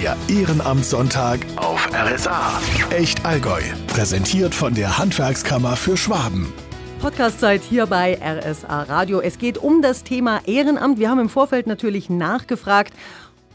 Der 0.00 0.16
Ehrenamtssonntag 0.28 1.40
auf 1.56 1.88
RSA. 1.92 2.60
Echt 2.90 3.24
Allgäu. 3.26 3.60
Präsentiert 3.88 4.54
von 4.54 4.72
der 4.72 4.96
Handwerkskammer 4.96 5.74
für 5.74 5.96
Schwaben. 5.96 6.52
Podcastzeit 7.00 7.62
hier 7.62 7.86
bei 7.86 8.16
RSA 8.22 8.84
Radio. 8.84 9.20
Es 9.20 9.38
geht 9.38 9.58
um 9.58 9.82
das 9.82 10.04
Thema 10.04 10.40
Ehrenamt. 10.46 11.00
Wir 11.00 11.10
haben 11.10 11.18
im 11.18 11.28
Vorfeld 11.28 11.66
natürlich 11.66 12.10
nachgefragt, 12.10 12.94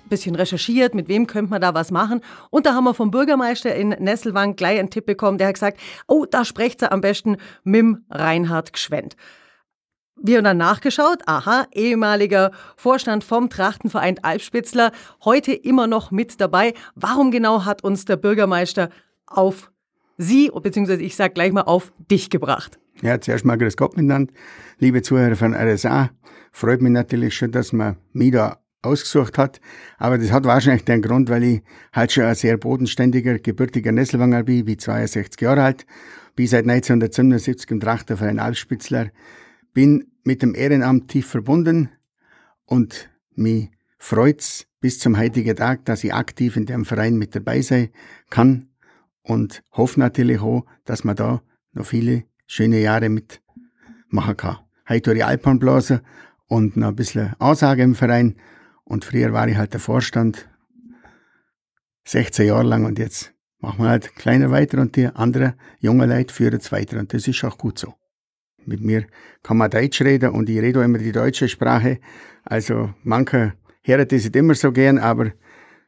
ein 0.03 0.09
bisschen 0.09 0.35
recherchiert, 0.35 0.95
mit 0.95 1.07
wem 1.07 1.27
könnte 1.27 1.49
man 1.49 1.61
da 1.61 1.73
was 1.73 1.91
machen. 1.91 2.19
Und 2.49 2.65
da 2.65 2.73
haben 2.73 2.83
wir 2.83 2.93
vom 2.93 3.09
Bürgermeister 3.09 3.73
in 3.73 3.89
Nesselwang 3.89 4.57
gleich 4.57 4.79
einen 4.79 4.89
Tipp 4.89 5.05
bekommen, 5.05 5.37
der 5.37 5.47
hat 5.47 5.53
gesagt, 5.53 5.79
oh, 6.07 6.25
da 6.29 6.43
sprecht 6.43 6.81
sie 6.81 6.91
am 6.91 6.99
besten 6.99 7.37
mit 7.63 7.85
Reinhard 8.09 8.73
Gschwend. 8.73 9.15
Wir 10.25 10.37
haben 10.37 10.45
dann 10.45 10.55
nachgeschaut, 10.55 11.21
aha, 11.25 11.67
ehemaliger 11.73 12.51
Vorstand 12.77 13.25
vom 13.25 13.49
Trachtenverein 13.49 14.23
Alpspitzler, 14.23 14.93
heute 15.25 15.51
immer 15.51 15.85
noch 15.85 16.11
mit 16.11 16.39
dabei. 16.39 16.73
Warum 16.95 17.29
genau 17.29 17.65
hat 17.65 17.83
uns 17.83 18.05
der 18.05 18.15
Bürgermeister 18.15 18.89
auf 19.27 19.69
Sie, 20.17 20.49
beziehungsweise 20.49 21.01
ich 21.01 21.17
sage 21.17 21.33
gleich 21.33 21.51
mal 21.51 21.63
auf 21.63 21.91
dich 22.09 22.29
gebracht? 22.29 22.79
Ja, 23.01 23.19
zuerst 23.19 23.43
mal 23.43 23.57
grüß 23.57 23.75
Gott 23.75 23.97
miteinander. 23.97 24.31
Liebe 24.79 25.01
Zuhörer 25.01 25.35
von 25.35 25.53
RSA, 25.53 26.11
freut 26.53 26.81
mich 26.81 26.93
natürlich 26.93 27.35
schon, 27.35 27.51
dass 27.51 27.73
man 27.73 27.97
mich 28.13 28.31
da 28.31 28.59
ausgesucht 28.81 29.37
hat. 29.37 29.59
Aber 29.97 30.17
das 30.17 30.31
hat 30.31 30.45
wahrscheinlich 30.45 30.85
den 30.85 31.01
Grund, 31.01 31.29
weil 31.29 31.43
ich 31.43 31.61
halt 31.91 32.13
schon 32.13 32.23
ein 32.23 32.35
sehr 32.35 32.55
bodenständiger, 32.55 33.39
gebürtiger 33.39 33.91
Nesselwanger 33.91 34.43
bin, 34.43 34.63
bin 34.63 34.79
62 34.79 35.41
Jahre 35.41 35.63
alt, 35.63 35.85
bin 36.37 36.47
seit 36.47 36.63
1977 36.63 37.71
im 37.71 37.81
Trachtenverein 37.81 38.39
Alpspitzler 38.39 39.09
bin 39.73 40.05
mit 40.23 40.41
dem 40.41 40.55
Ehrenamt 40.55 41.09
tief 41.09 41.27
verbunden 41.27 41.89
und 42.65 43.09
mich 43.35 43.69
freut's 43.97 44.67
bis 44.79 44.99
zum 44.99 45.17
heutigen 45.17 45.55
Tag, 45.55 45.85
dass 45.85 46.03
ich 46.03 46.13
aktiv 46.13 46.57
in 46.57 46.65
dem 46.65 46.85
Verein 46.85 47.15
mit 47.15 47.35
dabei 47.35 47.61
sein 47.61 47.89
kann 48.29 48.67
und 49.21 49.63
hoffe 49.71 49.99
natürlich 49.99 50.39
auch, 50.41 50.65
dass 50.85 51.03
man 51.03 51.15
da 51.15 51.41
noch 51.71 51.85
viele 51.85 52.25
schöne 52.45 52.79
Jahre 52.79 53.09
mitmachen 53.09 54.37
kann. 54.37 54.57
Heute 54.87 55.01
tue 55.03 55.15
ich 55.15 55.25
Alpenblasen 55.25 56.01
und 56.47 56.77
noch 56.77 56.89
ein 56.89 56.95
bisschen 56.95 57.33
Ansage 57.39 57.83
im 57.83 57.95
Verein 57.95 58.35
und 58.83 59.05
früher 59.05 59.33
war 59.33 59.47
ich 59.47 59.57
halt 59.57 59.73
der 59.73 59.79
Vorstand 59.79 60.49
16 62.05 62.47
Jahre 62.47 62.67
lang 62.67 62.85
und 62.85 62.99
jetzt 62.99 63.33
machen 63.59 63.83
wir 63.83 63.89
halt 63.89 64.15
kleiner 64.15 64.51
weiter 64.51 64.79
und 64.79 64.95
die 64.97 65.07
anderen 65.07 65.53
jungen 65.79 66.09
Leute 66.09 66.33
führen 66.33 66.59
es 66.59 66.71
weiter 66.71 66.99
und 66.99 67.13
das 67.13 67.27
ist 67.27 67.43
auch 67.45 67.57
gut 67.57 67.79
so. 67.79 67.95
Mit 68.65 68.81
mir 68.81 69.05
kann 69.41 69.57
man 69.57 69.69
Deutsch 69.69 70.01
reden 70.01 70.31
und 70.31 70.49
ich 70.49 70.59
rede 70.59 70.79
auch 70.79 70.83
immer 70.83 70.97
die 70.97 71.11
deutsche 71.11 71.47
Sprache. 71.47 71.99
Also 72.43 72.93
manche 73.03 73.53
hören 73.83 74.07
das 74.07 74.23
nicht 74.23 74.35
immer 74.35 74.55
so 74.55 74.71
gern, 74.71 74.97
aber 74.97 75.31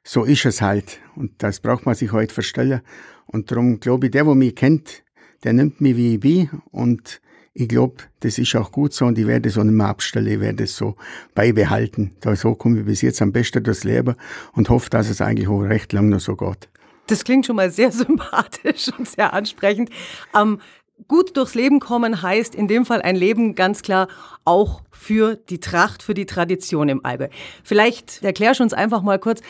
so 0.04 0.24
ist 0.24 0.46
es 0.46 0.62
halt. 0.62 1.00
Und 1.16 1.32
das 1.40 1.60
braucht 1.60 1.86
man 1.86 1.96
sich 1.96 2.10
heute 2.10 2.20
halt 2.20 2.32
verstellen. 2.32 2.82
Und 3.26 3.52
darum 3.52 3.80
glaube 3.80 4.08
ich, 4.08 4.12
der, 4.12 4.24
der 4.24 4.36
mich 4.36 4.56
kennt, 4.56 5.04
der 5.44 5.54
nimmt 5.54 5.82
mich 5.82 5.98
wie 5.98 6.16
ich 6.16 6.20
bin. 6.20 6.50
Und 6.72 7.22
ich 7.54 7.70
glaube, 7.70 8.04
das 8.20 8.38
ist 8.38 8.56
auch 8.56 8.72
gut 8.72 8.94
so 8.94 9.06
und 9.06 9.18
ich 9.18 9.28
werde 9.28 9.48
es 9.48 9.58
auch 9.58 9.64
nicht 9.64 9.74
mehr 9.74 9.88
abstellen, 9.88 10.28
ich 10.28 10.40
werde 10.42 10.66
es 10.66 10.76
so 10.76 10.96
beibehalten. 11.34 12.12
Da 12.20 12.36
so 12.36 12.54
komme 12.54 12.80
ich 12.80 12.86
bis 12.86 13.02
jetzt 13.02 13.22
am 13.22 13.32
besten 13.32 13.64
durchs 13.64 13.86
Leben 13.86 14.16
und 14.54 14.70
hoffe, 14.70 14.90
dass 14.90 15.10
es 15.10 15.22
eigentlich 15.22 15.48
auch 15.48 15.62
recht 15.62 15.94
lang 15.94 16.10
noch 16.10 16.20
so 16.20 16.36
geht. 16.36 16.70
Das 17.08 17.24
klingt 17.24 17.46
schon 17.46 17.56
mal 17.56 17.72
sehr 17.72 17.92
sympathisch 17.94 18.90
und 18.98 19.08
sehr 19.08 19.34
ansprechend. 19.34 19.90
Ähm, 20.38 20.60
gut 21.08 21.38
durchs 21.38 21.56
Leben 21.56 21.80
kommen 21.80 22.22
heißt 22.22 22.56
in 22.56 22.68
dem 22.68 22.86
Fall 22.86 23.02
ein 23.02 23.16
Leben 23.16 23.56
ganz 23.56 23.82
klar 23.82 24.08
auch 24.44 24.82
für 24.92 25.36
die 25.36 25.60
Tracht, 25.60 26.04
für 26.04 26.14
die 26.14 26.26
Tradition 26.26 26.90
im 26.90 27.06
Allgäu. 27.06 27.28
Vielleicht 27.64 28.24
erklärst 28.24 28.60
du 28.60 28.64
uns 28.64 28.74
einfach 28.74 29.02
mal 29.02 29.20
kurz, 29.20 29.42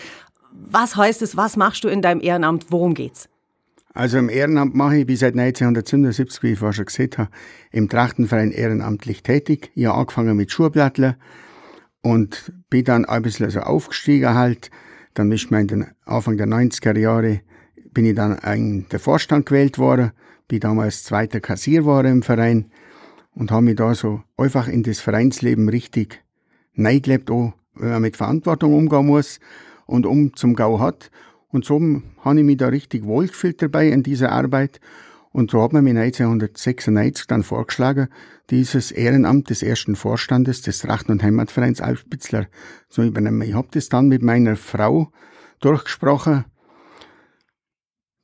was 0.51 0.95
heißt 0.95 1.21
es, 1.21 1.38
was 1.38 1.57
machst 1.57 1.83
du 1.83 1.88
in 1.88 2.01
deinem 2.01 2.21
Ehrenamt, 2.21 2.67
worum 2.69 2.93
geht's? 2.93 3.29
Also 3.93 4.17
im 4.17 4.27
Ehrenamt 4.29 4.75
mache 4.75 4.97
ich 4.97 5.05
bis 5.05 5.21
seit 5.21 5.35
1977, 5.35 6.43
wie 6.43 6.51
ich 6.53 6.59
vorher 6.59 6.73
schon 6.73 6.85
gesagt 6.85 7.17
habe, 7.17 7.29
im 7.71 7.88
Trachtenverein 7.88 8.51
ehrenamtlich 8.51 9.23
tätig. 9.23 9.72
Ich 9.73 9.85
habe 9.85 10.00
angefangen 10.00 10.35
mit 10.35 10.51
Schuhblattler 10.51 11.16
und 12.01 12.51
bin 12.69 12.84
dann 12.84 13.05
ein 13.05 13.22
bisschen 13.22 13.50
so 13.50 13.61
aufgestiegen 13.61 14.34
halt. 14.34 14.69
Dann 15.13 15.31
ist 15.31 15.50
mir 15.50 15.61
in 15.61 15.67
den 15.67 15.85
Anfang 16.03 16.35
der 16.35 16.47
90er 16.47 16.97
Jahre 16.97 17.41
bin 17.94 18.05
ich 18.05 18.16
dann 18.16 18.38
in 18.39 18.89
der 18.89 19.00
Vorstand 19.00 19.45
gewählt 19.45 19.78
worden 19.78 20.11
bin 20.47 20.59
damals 20.59 21.03
zweiter 21.03 21.39
Kassier 21.39 21.85
war 21.85 22.06
im 22.06 22.22
Verein 22.22 22.72
und 23.33 23.51
habe 23.51 23.63
mich 23.63 23.75
da 23.75 23.94
so 23.95 24.22
einfach 24.38 24.67
in 24.67 24.83
das 24.83 25.00
Vereinsleben 25.00 25.69
richtig 25.69 26.23
neigelebt, 26.73 27.31
auch 27.31 27.53
wenn 27.73 27.89
man 27.89 28.01
mit 28.01 28.17
Verantwortung 28.17 28.73
umgehen 28.73 29.07
muss 29.07 29.39
und 29.85 30.05
um 30.05 30.35
zum 30.35 30.55
Gau 30.55 30.79
hat. 30.79 31.11
Und 31.50 31.66
so 31.66 31.79
habe 32.19 32.39
ich 32.39 32.45
mich 32.45 32.57
da 32.57 32.67
richtig 32.67 33.05
wohlgefühlt 33.05 33.61
dabei 33.61 33.88
in 33.89 34.03
dieser 34.03 34.31
Arbeit. 34.31 34.79
Und 35.31 35.51
so 35.51 35.61
hat 35.61 35.73
man 35.73 35.84
mir 35.84 36.00
1996 36.00 37.28
dann 37.28 37.44
vorgeschlagen, 37.44 38.07
dieses 38.50 38.91
Ehrenamt 38.91 39.50
des 39.50 39.63
ersten 39.63 39.95
Vorstandes 39.95 40.61
des 40.61 40.79
Trachten- 40.79 41.11
und 41.11 41.23
Heimatvereins 41.23 41.81
Alpspitzler 41.81 42.47
zu 42.88 43.03
übernehmen. 43.03 43.41
Ich 43.41 43.53
habe 43.53 43.67
das 43.72 43.89
dann 43.89 44.07
mit 44.07 44.22
meiner 44.22 44.55
Frau 44.55 45.11
durchgesprochen, 45.59 46.45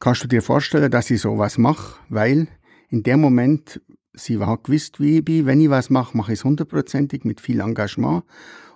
Kannst 0.01 0.23
du 0.23 0.27
dir 0.27 0.41
vorstellen, 0.41 0.89
dass 0.89 1.11
ich 1.11 1.21
sowas 1.21 1.59
mache? 1.59 1.99
Weil 2.09 2.47
in 2.89 3.03
dem 3.03 3.21
Moment, 3.21 3.79
sie 4.13 4.39
hat 4.39 4.63
gewusst, 4.63 4.99
wie 4.99 5.19
ich 5.19 5.23
bin. 5.23 5.45
Wenn 5.45 5.61
ich 5.61 5.69
was 5.69 5.91
mache, 5.91 6.17
mache 6.17 6.33
ich 6.33 6.39
es 6.39 6.43
hundertprozentig 6.43 7.23
mit 7.23 7.39
viel 7.39 7.59
Engagement 7.59 8.23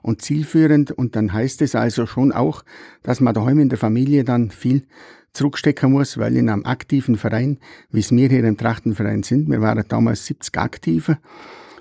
und 0.04 0.22
zielführend. 0.22 0.92
Und 0.92 1.16
dann 1.16 1.34
heißt 1.34 1.64
es 1.64 1.74
also 1.74 2.06
schon 2.06 2.32
auch, 2.32 2.64
dass 3.02 3.22
man 3.22 3.34
daheim 3.34 3.58
in 3.58 3.70
der 3.70 3.80
Familie 3.80 4.24
dann 4.24 4.52
viel 4.52 4.86
zurückstecken 5.34 5.92
muss, 5.92 6.20
weil 6.20 6.38
in 6.38 6.48
einem 6.48 6.64
aktiven 6.64 7.16
Verein, 7.16 7.58
wie 7.90 8.02
es 8.02 8.12
wir 8.12 8.30
hier 8.30 8.44
im 8.44 8.56
Trachtenverein 8.56 9.24
sind, 9.24 9.50
wir 9.50 9.62
waren 9.62 9.84
damals 9.88 10.28
70 10.28 10.56
Aktive 10.60 11.18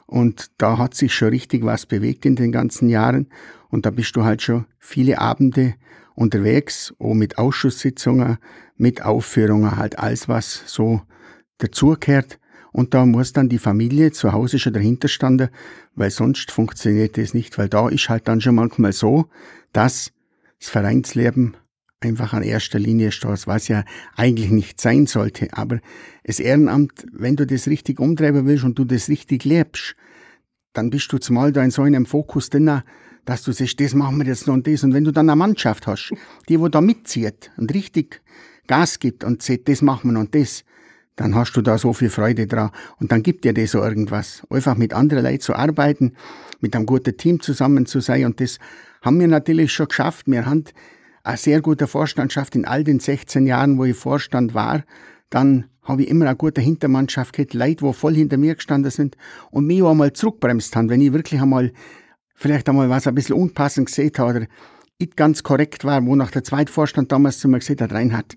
und 0.07 0.53
da 0.57 0.79
hat 0.79 0.95
sich 0.95 1.15
schon 1.15 1.29
richtig 1.29 1.67
was 1.67 1.85
bewegt 1.85 2.25
in 2.25 2.35
den 2.35 2.51
ganzen 2.51 2.89
Jahren 2.89 3.29
und 3.69 3.85
da 3.85 3.91
bist 3.91 4.17
du 4.17 4.25
halt 4.25 4.41
schon 4.41 4.65
viele 4.79 5.21
Abende 5.21 5.75
unterwegs, 6.15 6.95
auch 6.99 7.15
mit 7.15 7.39
Ausschusssitzungen, 7.39 8.39
mit 8.77 9.03
Aufführungen, 9.03 9.77
halt 9.77 9.99
alles, 9.99 10.29
was 10.29 10.63
so 10.67 11.03
dazugehört. 11.59 12.39
Und 12.73 12.93
da 12.93 13.07
muss 13.07 13.33
dann 13.33 13.49
die 13.49 13.59
Familie 13.59 14.11
zu 14.11 14.33
Hause 14.33 14.59
schon 14.59 14.73
dahinter 14.73 15.07
standen, 15.09 15.49
weil 15.95 16.11
sonst 16.11 16.51
funktioniert 16.51 17.17
das 17.17 17.33
nicht, 17.33 17.57
weil 17.57 17.69
da 17.69 17.89
ist 17.89 18.09
halt 18.09 18.27
dann 18.27 18.41
schon 18.41 18.57
manchmal 18.57 18.93
so, 18.93 19.27
dass 19.73 20.13
das 20.59 20.71
Vereinsleben 20.71 21.57
einfach 22.01 22.33
an 22.33 22.43
erster 22.43 22.79
Linie 22.79 23.13
steht, 23.13 23.47
was 23.47 23.69
ja 23.69 23.85
eigentlich 24.17 24.51
nicht 24.51 24.81
sein 24.81 25.07
sollte. 25.07 25.49
Aber 25.53 25.81
das 26.25 26.41
Ehrenamt, 26.41 27.07
wenn 27.13 27.37
du 27.37 27.47
das 27.47 27.69
richtig 27.69 28.01
umtreiben 28.01 28.47
willst 28.47 28.65
und 28.65 28.79
du 28.79 28.85
das 28.85 29.09
richtig 29.09 29.45
lebst, 29.45 29.97
dann 30.73 30.91
bist 30.91 31.13
du 31.13 31.19
zumal 31.19 31.53
da 31.53 31.63
in 31.63 31.71
so 31.71 31.83
einem 31.83 32.07
Fokus 32.07 32.51
drin, 32.51 32.83
dass 33.25 33.43
du 33.43 33.53
sagst, 33.53 33.81
das 33.81 33.95
machen 33.95 34.19
wir 34.19 34.27
jetzt 34.27 34.47
noch 34.47 34.55
und 34.55 34.67
das. 34.67 34.85
Und 34.85 34.95
wenn 34.95 35.05
du 35.05 35.13
dann 35.13 35.29
eine 35.29 35.37
Mannschaft 35.37 35.87
hast, 35.87 36.13
die 36.49 36.61
wo 36.61 36.69
da 36.69 36.81
mitzieht 36.81 37.51
und 37.57 37.73
richtig 37.75 38.21
Gas 38.67 38.99
gibt 38.99 39.25
und 39.25 39.43
sagt, 39.43 39.69
das 39.69 39.83
machen 39.83 40.11
wir 40.11 40.13
noch 40.13 40.21
und 40.21 40.35
das, 40.35 40.65
dann 41.17 41.35
hast 41.35 41.53
du 41.53 41.63
da 41.63 41.79
so 41.79 41.93
viel 41.93 42.11
Freude 42.11 42.47
dran. 42.47 42.71
Und 42.99 43.13
dann 43.13 43.23
gibt 43.23 43.45
dir 43.45 43.55
das 43.55 43.71
so 43.71 43.83
irgendwas. 43.83 44.43
Einfach 44.51 44.77
mit 44.77 44.93
anderen 44.93 45.25
Leuten 45.25 45.41
zu 45.41 45.55
arbeiten, 45.55 46.15
mit 46.61 46.75
einem 46.75 46.87
guten 46.87 47.17
Team 47.17 47.41
zusammen 47.41 47.87
zu 47.87 48.01
sein. 48.01 48.25
Und 48.25 48.41
das 48.41 48.59
haben 49.03 49.21
wir 49.21 49.29
natürlich 49.29 49.73
schon 49.73 49.89
geschafft. 49.89 50.27
Wir 50.27 50.47
haben 50.47 50.65
eine 51.23 51.37
sehr 51.37 51.61
gute 51.61 51.87
Vorstandschaft 51.87 52.57
in 52.57 52.65
all 52.65 52.85
den 52.85 53.01
16 53.01 53.47
Jahren, 53.47 53.79
wo 53.79 53.85
ich 53.85 53.97
Vorstand 53.97 54.55
war. 54.55 54.83
Dann 55.31 55.67
habe 55.83 56.03
ich 56.03 56.09
immer 56.09 56.27
eine 56.27 56.37
gute 56.37 56.61
Hintermannschaft 56.61 57.35
gehabt, 57.35 57.55
Leute, 57.55 57.85
die 57.85 57.93
voll 57.93 58.15
hinter 58.15 58.37
mir 58.37 58.55
gestanden 58.55 58.91
sind 58.91 59.17
und 59.51 59.67
mich 59.67 59.83
auch 59.83 59.91
einmal 59.91 60.13
zurückbremst 60.13 60.75
haben, 60.75 60.89
wenn 60.89 61.01
ich 61.01 61.13
wirklich 61.13 61.41
einmal 61.41 61.73
vielleicht 62.35 62.69
einmal 62.69 62.91
was 62.91 63.07
ein 63.07 63.15
bisschen 63.15 63.37
unpassend 63.37 63.87
gesehen 63.87 64.13
habe 64.19 64.31
oder 64.31 64.47
nicht 65.01 65.17
ganz 65.17 65.43
korrekt 65.43 65.85
war, 65.85 66.05
wo 66.05 66.15
nach 66.17 66.31
der 66.31 66.45
Zweitvorstand 66.45 67.11
damals 67.11 67.39
zu 67.39 67.49
mir 67.49 67.59
gesagt 67.59 67.81
hat, 67.81 67.93
Reinhard, 67.93 68.37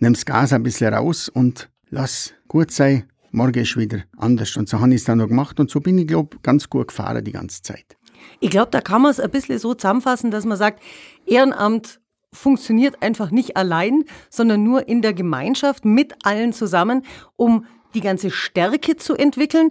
das 0.00 0.24
Gas 0.24 0.52
ein 0.52 0.62
bisschen 0.62 0.92
raus 0.92 1.28
und 1.28 1.68
lass 1.90 2.32
gut 2.48 2.70
sein, 2.70 3.04
morgen 3.32 3.62
ist 3.62 3.76
wieder 3.76 4.02
anders. 4.16 4.56
Und 4.56 4.68
so 4.68 4.80
habe 4.80 4.90
ich 4.90 4.96
es 4.96 5.04
dann 5.04 5.18
noch 5.18 5.28
gemacht 5.28 5.58
und 5.60 5.70
so 5.70 5.80
bin 5.80 5.98
ich, 5.98 6.06
glaube 6.06 6.36
ganz 6.42 6.68
gut 6.70 6.88
gefahren 6.88 7.24
die 7.24 7.32
ganze 7.32 7.62
Zeit. 7.62 7.96
Ich 8.40 8.50
glaube, 8.50 8.70
da 8.70 8.80
kann 8.80 9.02
man 9.02 9.10
es 9.10 9.20
ein 9.20 9.30
bisschen 9.30 9.58
so 9.58 9.74
zusammenfassen, 9.74 10.30
dass 10.30 10.44
man 10.44 10.56
sagt, 10.56 10.82
Ehrenamt 11.26 12.00
funktioniert 12.32 13.02
einfach 13.02 13.30
nicht 13.30 13.56
allein, 13.56 14.04
sondern 14.30 14.62
nur 14.62 14.88
in 14.88 15.02
der 15.02 15.14
Gemeinschaft 15.14 15.84
mit 15.84 16.14
allen 16.22 16.52
zusammen, 16.52 17.04
um 17.36 17.64
die 17.94 18.00
ganze 18.00 18.30
Stärke 18.30 18.96
zu 18.96 19.14
entwickeln 19.14 19.70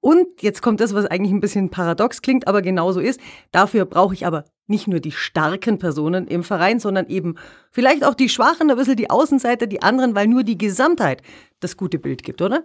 und 0.00 0.42
jetzt 0.42 0.62
kommt 0.62 0.80
das, 0.80 0.94
was 0.94 1.06
eigentlich 1.06 1.32
ein 1.32 1.40
bisschen 1.40 1.70
paradox 1.70 2.22
klingt, 2.22 2.46
aber 2.46 2.62
genauso 2.62 3.00
ist. 3.00 3.20
Dafür 3.50 3.84
brauche 3.84 4.14
ich 4.14 4.26
aber 4.26 4.44
nicht 4.66 4.86
nur 4.86 5.00
die 5.00 5.12
starken 5.12 5.78
Personen 5.78 6.26
im 6.28 6.44
Verein, 6.44 6.78
sondern 6.78 7.08
eben 7.08 7.36
vielleicht 7.70 8.04
auch 8.04 8.14
die 8.14 8.28
Schwachen, 8.28 8.70
ein 8.70 8.76
bisschen 8.76 8.96
die 8.96 9.10
Außenseiter, 9.10 9.66
die 9.66 9.82
anderen, 9.82 10.14
weil 10.14 10.28
nur 10.28 10.44
die 10.44 10.58
Gesamtheit 10.58 11.22
das 11.60 11.76
gute 11.76 11.98
Bild 11.98 12.22
gibt, 12.22 12.42
oder? 12.42 12.64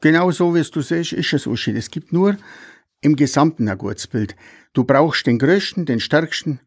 Genau 0.00 0.30
so, 0.30 0.54
wie 0.54 0.62
du 0.62 0.80
siehst, 0.80 1.12
ist 1.12 1.32
es, 1.32 1.46
Uschi. 1.46 1.72
Es 1.72 1.90
gibt 1.90 2.12
nur 2.12 2.36
im 3.02 3.16
Gesamten 3.16 3.68
ein 3.68 3.76
gutes 3.76 4.06
Bild. 4.06 4.34
Du 4.72 4.84
brauchst 4.84 5.26
den 5.26 5.38
Größten, 5.38 5.84
den 5.84 6.00
Stärksten 6.00 6.60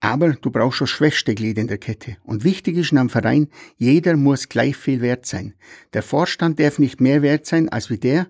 Aber 0.00 0.34
du 0.34 0.50
brauchst 0.50 0.80
das 0.80 0.90
schwächste 0.90 1.34
Glied 1.34 1.58
in 1.58 1.66
der 1.66 1.78
Kette. 1.78 2.16
Und 2.22 2.44
wichtig 2.44 2.76
ist 2.76 2.92
in 2.92 2.98
einem 2.98 3.10
Verein, 3.10 3.48
jeder 3.76 4.16
muss 4.16 4.48
gleich 4.48 4.76
viel 4.76 5.00
wert 5.00 5.26
sein. 5.26 5.54
Der 5.92 6.02
Vorstand 6.02 6.60
darf 6.60 6.78
nicht 6.78 7.00
mehr 7.00 7.20
wert 7.22 7.46
sein 7.46 7.68
als 7.68 7.90
wie 7.90 7.98
der, 7.98 8.28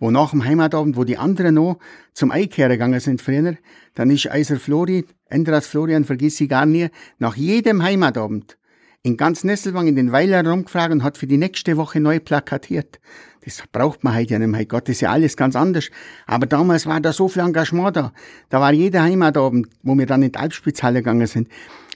wo 0.00 0.10
nach 0.10 0.30
dem 0.30 0.44
Heimatabend, 0.44 0.96
wo 0.96 1.04
die 1.04 1.18
anderen 1.18 1.54
noch 1.54 1.78
zum 2.12 2.32
Eikehren 2.32 2.72
gegangen 2.72 2.98
sind 2.98 3.22
früher, 3.22 3.56
dann 3.94 4.10
ist 4.10 4.28
Eiser 4.28 4.58
Flori, 4.58 5.04
Endras 5.26 5.68
Florian, 5.68 6.04
vergiss 6.04 6.40
ich 6.40 6.48
gar 6.48 6.66
nie, 6.66 6.88
nach 7.18 7.36
jedem 7.36 7.82
Heimatabend 7.82 8.56
in 9.02 9.16
ganz 9.16 9.44
Nesselwang 9.44 9.86
in 9.86 9.96
den 9.96 10.12
Weiler 10.12 10.46
rumgefragt 10.46 10.92
und 10.92 11.02
hat 11.02 11.16
für 11.16 11.26
die 11.26 11.38
nächste 11.38 11.76
Woche 11.76 12.00
neu 12.00 12.18
plakatiert. 12.18 13.00
Das 13.44 13.62
braucht 13.72 14.04
man 14.04 14.14
heute 14.14 14.34
ja 14.34 14.38
nicht 14.38 14.48
mehr. 14.48 14.66
Gott, 14.66 14.88
das 14.88 14.96
ist 14.96 15.00
ja 15.00 15.10
alles 15.10 15.36
ganz 15.36 15.56
anders. 15.56 15.90
Aber 16.26 16.46
damals 16.46 16.86
war 16.86 17.00
da 17.00 17.12
so 17.12 17.28
viel 17.28 17.42
Engagement 17.42 17.96
da. 17.96 18.12
Da 18.50 18.60
war 18.60 18.72
jeder 18.72 19.02
Heimatabend, 19.02 19.68
wo 19.82 19.96
wir 19.96 20.04
dann 20.04 20.22
in 20.22 20.32
die 20.32 20.38
Alpspitzhalle 20.38 20.98
gegangen 20.98 21.26
sind, 21.26 21.48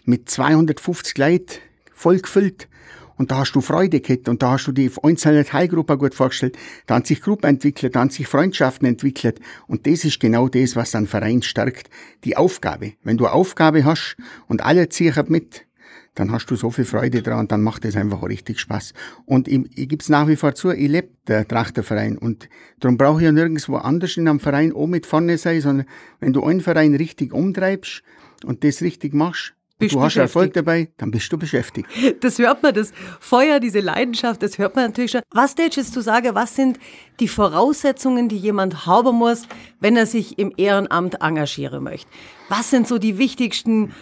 mit 0.04 0.30
250 0.30 1.18
Leuten 1.18 1.60
voll 1.92 2.18
gefüllt. 2.18 2.68
Und 3.16 3.30
da 3.30 3.38
hast 3.38 3.52
du 3.52 3.60
Freude 3.60 4.00
gehabt 4.00 4.28
und 4.28 4.42
da 4.42 4.52
hast 4.52 4.66
du 4.66 4.72
die 4.72 4.90
einzelne 5.02 5.44
Teilgruppe 5.44 5.96
gut 5.98 6.14
vorgestellt. 6.14 6.56
Da 6.86 6.96
haben 6.96 7.04
sich 7.04 7.20
Gruppen 7.20 7.46
entwickelt, 7.46 7.94
da 7.94 8.00
haben 8.00 8.10
sich 8.10 8.26
Freundschaften 8.26 8.88
entwickelt. 8.88 9.40
Und 9.66 9.86
das 9.86 10.04
ist 10.04 10.20
genau 10.20 10.48
das, 10.48 10.76
was 10.76 10.90
dann 10.90 11.06
Verein 11.06 11.42
stärkt. 11.42 11.90
Die 12.24 12.36
Aufgabe. 12.36 12.94
Wenn 13.02 13.16
du 13.16 13.26
eine 13.26 13.34
Aufgabe 13.34 13.84
hast 13.84 14.16
und 14.48 14.64
alle 14.64 14.88
ziehen 14.88 15.14
mit, 15.28 15.66
dann 16.14 16.30
hast 16.30 16.46
du 16.46 16.56
so 16.56 16.70
viel 16.70 16.84
Freude 16.84 17.22
dran 17.22 17.40
und 17.40 17.52
dann 17.52 17.62
macht 17.62 17.84
es 17.84 17.96
einfach 17.96 18.22
richtig 18.22 18.60
Spaß. 18.60 18.94
Und 19.26 19.48
ich, 19.48 19.60
ich 19.76 19.88
gebe 19.88 20.00
es 20.00 20.08
nach 20.08 20.28
wie 20.28 20.36
vor 20.36 20.54
zu, 20.54 20.70
ich 20.70 20.88
lebe 20.88 21.08
der 21.26 21.46
Trachterverein 21.46 22.16
und 22.16 22.48
darum 22.80 22.96
brauche 22.96 23.20
ich 23.20 23.24
ja 23.24 23.32
nirgendwo 23.32 23.76
anders 23.76 24.16
in 24.16 24.28
einem 24.28 24.40
Verein 24.40 24.72
auch 24.72 24.86
mit 24.86 25.06
vorne 25.06 25.38
sein, 25.38 25.60
sondern 25.60 25.86
wenn 26.20 26.32
du 26.32 26.44
einen 26.44 26.60
Verein 26.60 26.94
richtig 26.94 27.32
umtreibst 27.32 28.02
und 28.44 28.62
das 28.62 28.80
richtig 28.80 29.12
machst, 29.12 29.54
du 29.92 30.00
hast 30.00 30.16
Erfolg 30.16 30.52
dabei, 30.54 30.88
dann 30.96 31.10
bist 31.10 31.32
du 31.32 31.38
beschäftigt. 31.38 31.88
Das 32.20 32.38
hört 32.38 32.62
man, 32.62 32.74
das 32.74 32.92
Feuer, 33.20 33.60
diese 33.60 33.80
Leidenschaft, 33.80 34.42
das 34.42 34.58
hört 34.58 34.76
man 34.76 34.86
natürlich 34.86 35.10
schon. 35.10 35.20
Was 35.30 35.54
tätest 35.54 35.76
jetzt 35.76 35.96
du 35.96 36.00
sagen, 36.00 36.34
was 36.34 36.56
sind 36.56 36.78
die 37.20 37.28
Voraussetzungen, 37.28 38.28
die 38.28 38.36
jemand 38.36 38.86
haben 38.86 39.16
muss, 39.16 39.46
wenn 39.80 39.96
er 39.96 40.06
sich 40.06 40.38
im 40.38 40.52
Ehrenamt 40.56 41.20
engagieren 41.20 41.84
möchte? 41.84 42.08
Was 42.48 42.70
sind 42.70 42.88
so 42.88 42.98
die 42.98 43.18
wichtigsten 43.18 43.92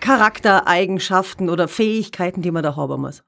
Charaktereigenschaften 0.00 1.50
oder 1.50 1.68
Fähigkeiten, 1.68 2.42
die 2.42 2.50
man 2.50 2.62
da 2.62 2.76
haben 2.76 3.02
muss? 3.02 3.22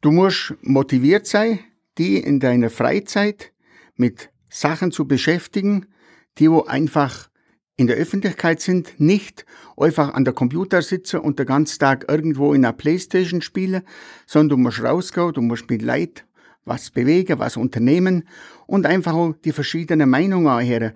Du 0.00 0.10
musst 0.10 0.54
motiviert 0.62 1.26
sein, 1.26 1.60
die 1.98 2.18
in 2.18 2.40
deiner 2.40 2.70
Freizeit 2.70 3.52
mit 3.96 4.30
Sachen 4.48 4.92
zu 4.92 5.06
beschäftigen, 5.06 5.86
die 6.38 6.50
wo 6.50 6.62
einfach 6.62 7.27
in 7.78 7.86
der 7.86 7.96
Öffentlichkeit 7.96 8.60
sind, 8.60 8.98
nicht 8.98 9.46
einfach 9.76 10.12
an 10.12 10.24
der 10.24 10.34
Computer 10.34 10.82
sitzen 10.82 11.20
und 11.20 11.38
den 11.38 11.46
ganzen 11.46 11.78
Tag 11.78 12.06
irgendwo 12.08 12.52
in 12.52 12.64
einer 12.64 12.72
Playstation 12.72 13.40
spielen, 13.40 13.82
sondern 14.26 14.58
du 14.58 14.62
musst 14.64 14.82
rausgehen, 14.82 15.32
du 15.32 15.40
musst 15.40 15.70
mit 15.70 15.80
Leid 15.80 16.24
was 16.64 16.90
bewegen, 16.90 17.38
was 17.38 17.56
unternehmen 17.56 18.28
und 18.66 18.84
einfach 18.84 19.14
auch 19.14 19.32
die 19.44 19.52
verschiedenen 19.52 20.10
Meinungen 20.10 20.48
anhören. 20.48 20.92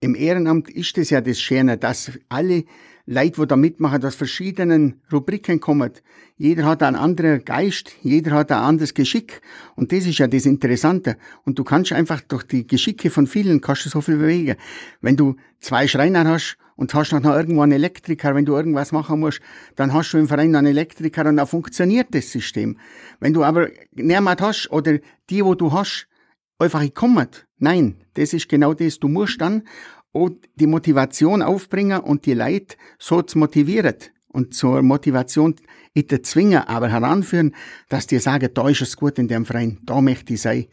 Im 0.00 0.14
Ehrenamt 0.14 0.70
ist 0.70 0.96
es 0.96 1.10
ja 1.10 1.20
das 1.20 1.38
Schöne, 1.38 1.76
dass 1.76 2.10
alle 2.30 2.64
Leute, 3.06 3.40
die 3.40 3.46
da 3.46 3.56
mitmachen, 3.56 4.04
aus 4.04 4.14
verschiedenen 4.14 5.00
Rubriken 5.12 5.60
kommen. 5.60 5.90
Jeder 6.36 6.64
hat 6.64 6.82
einen 6.82 6.96
anderen 6.96 7.44
Geist, 7.44 7.92
jeder 8.02 8.32
hat 8.32 8.52
ein 8.52 8.58
anderes 8.58 8.94
Geschick. 8.94 9.40
Und 9.74 9.92
das 9.92 10.06
ist 10.06 10.18
ja 10.18 10.28
das 10.28 10.46
Interessante. 10.46 11.16
Und 11.44 11.58
du 11.58 11.64
kannst 11.64 11.92
einfach 11.92 12.20
durch 12.20 12.44
die 12.44 12.66
Geschicke 12.66 13.10
von 13.10 13.26
vielen 13.26 13.60
kannst 13.60 13.86
du 13.86 13.90
so 13.90 14.00
viel 14.00 14.18
bewegen. 14.18 14.56
Wenn 15.00 15.16
du 15.16 15.36
zwei 15.60 15.88
Schreiner 15.88 16.24
hast 16.26 16.56
und 16.76 16.94
hast 16.94 17.12
noch 17.12 17.24
irgendwo 17.24 17.62
einen 17.62 17.72
Elektriker, 17.72 18.34
wenn 18.34 18.44
du 18.44 18.54
irgendwas 18.54 18.92
machen 18.92 19.20
musst, 19.20 19.40
dann 19.76 19.92
hast 19.92 20.12
du 20.12 20.18
im 20.18 20.28
Verein 20.28 20.54
einen 20.54 20.68
Elektriker 20.68 21.26
und 21.26 21.36
dann 21.36 21.46
funktioniert 21.46 22.08
das 22.12 22.30
System. 22.30 22.78
Wenn 23.18 23.32
du 23.32 23.42
aber 23.42 23.68
niemand 23.92 24.40
hast 24.40 24.70
oder 24.70 24.98
die, 25.28 25.44
wo 25.44 25.54
du 25.54 25.72
hast, 25.72 26.08
einfach 26.58 26.82
kommen. 26.94 27.28
Nein, 27.58 27.96
das 28.14 28.32
ist 28.32 28.48
genau 28.48 28.74
das. 28.74 28.98
Du 28.98 29.08
musst 29.08 29.40
dann 29.40 29.62
auch 30.12 30.30
die 30.56 30.66
Motivation 30.66 31.42
aufbringen 31.42 32.00
und 32.00 32.26
die 32.26 32.34
Leute 32.34 32.76
so 32.98 33.22
zu 33.22 33.38
motivieren 33.38 33.96
und 34.28 34.54
zur 34.54 34.82
Motivation 34.82 35.54
nicht 35.94 36.26
zwingen, 36.26 36.62
aber 36.66 36.88
heranführen, 36.88 37.54
dass 37.88 38.06
die 38.06 38.18
sagen, 38.18 38.50
da 38.54 38.68
ist 38.68 38.82
es 38.82 38.96
gut 38.96 39.18
in 39.18 39.28
dem 39.28 39.44
Verein, 39.44 39.78
da 39.84 40.00
möchte 40.00 40.34
ich 40.34 40.42
sein. 40.42 40.66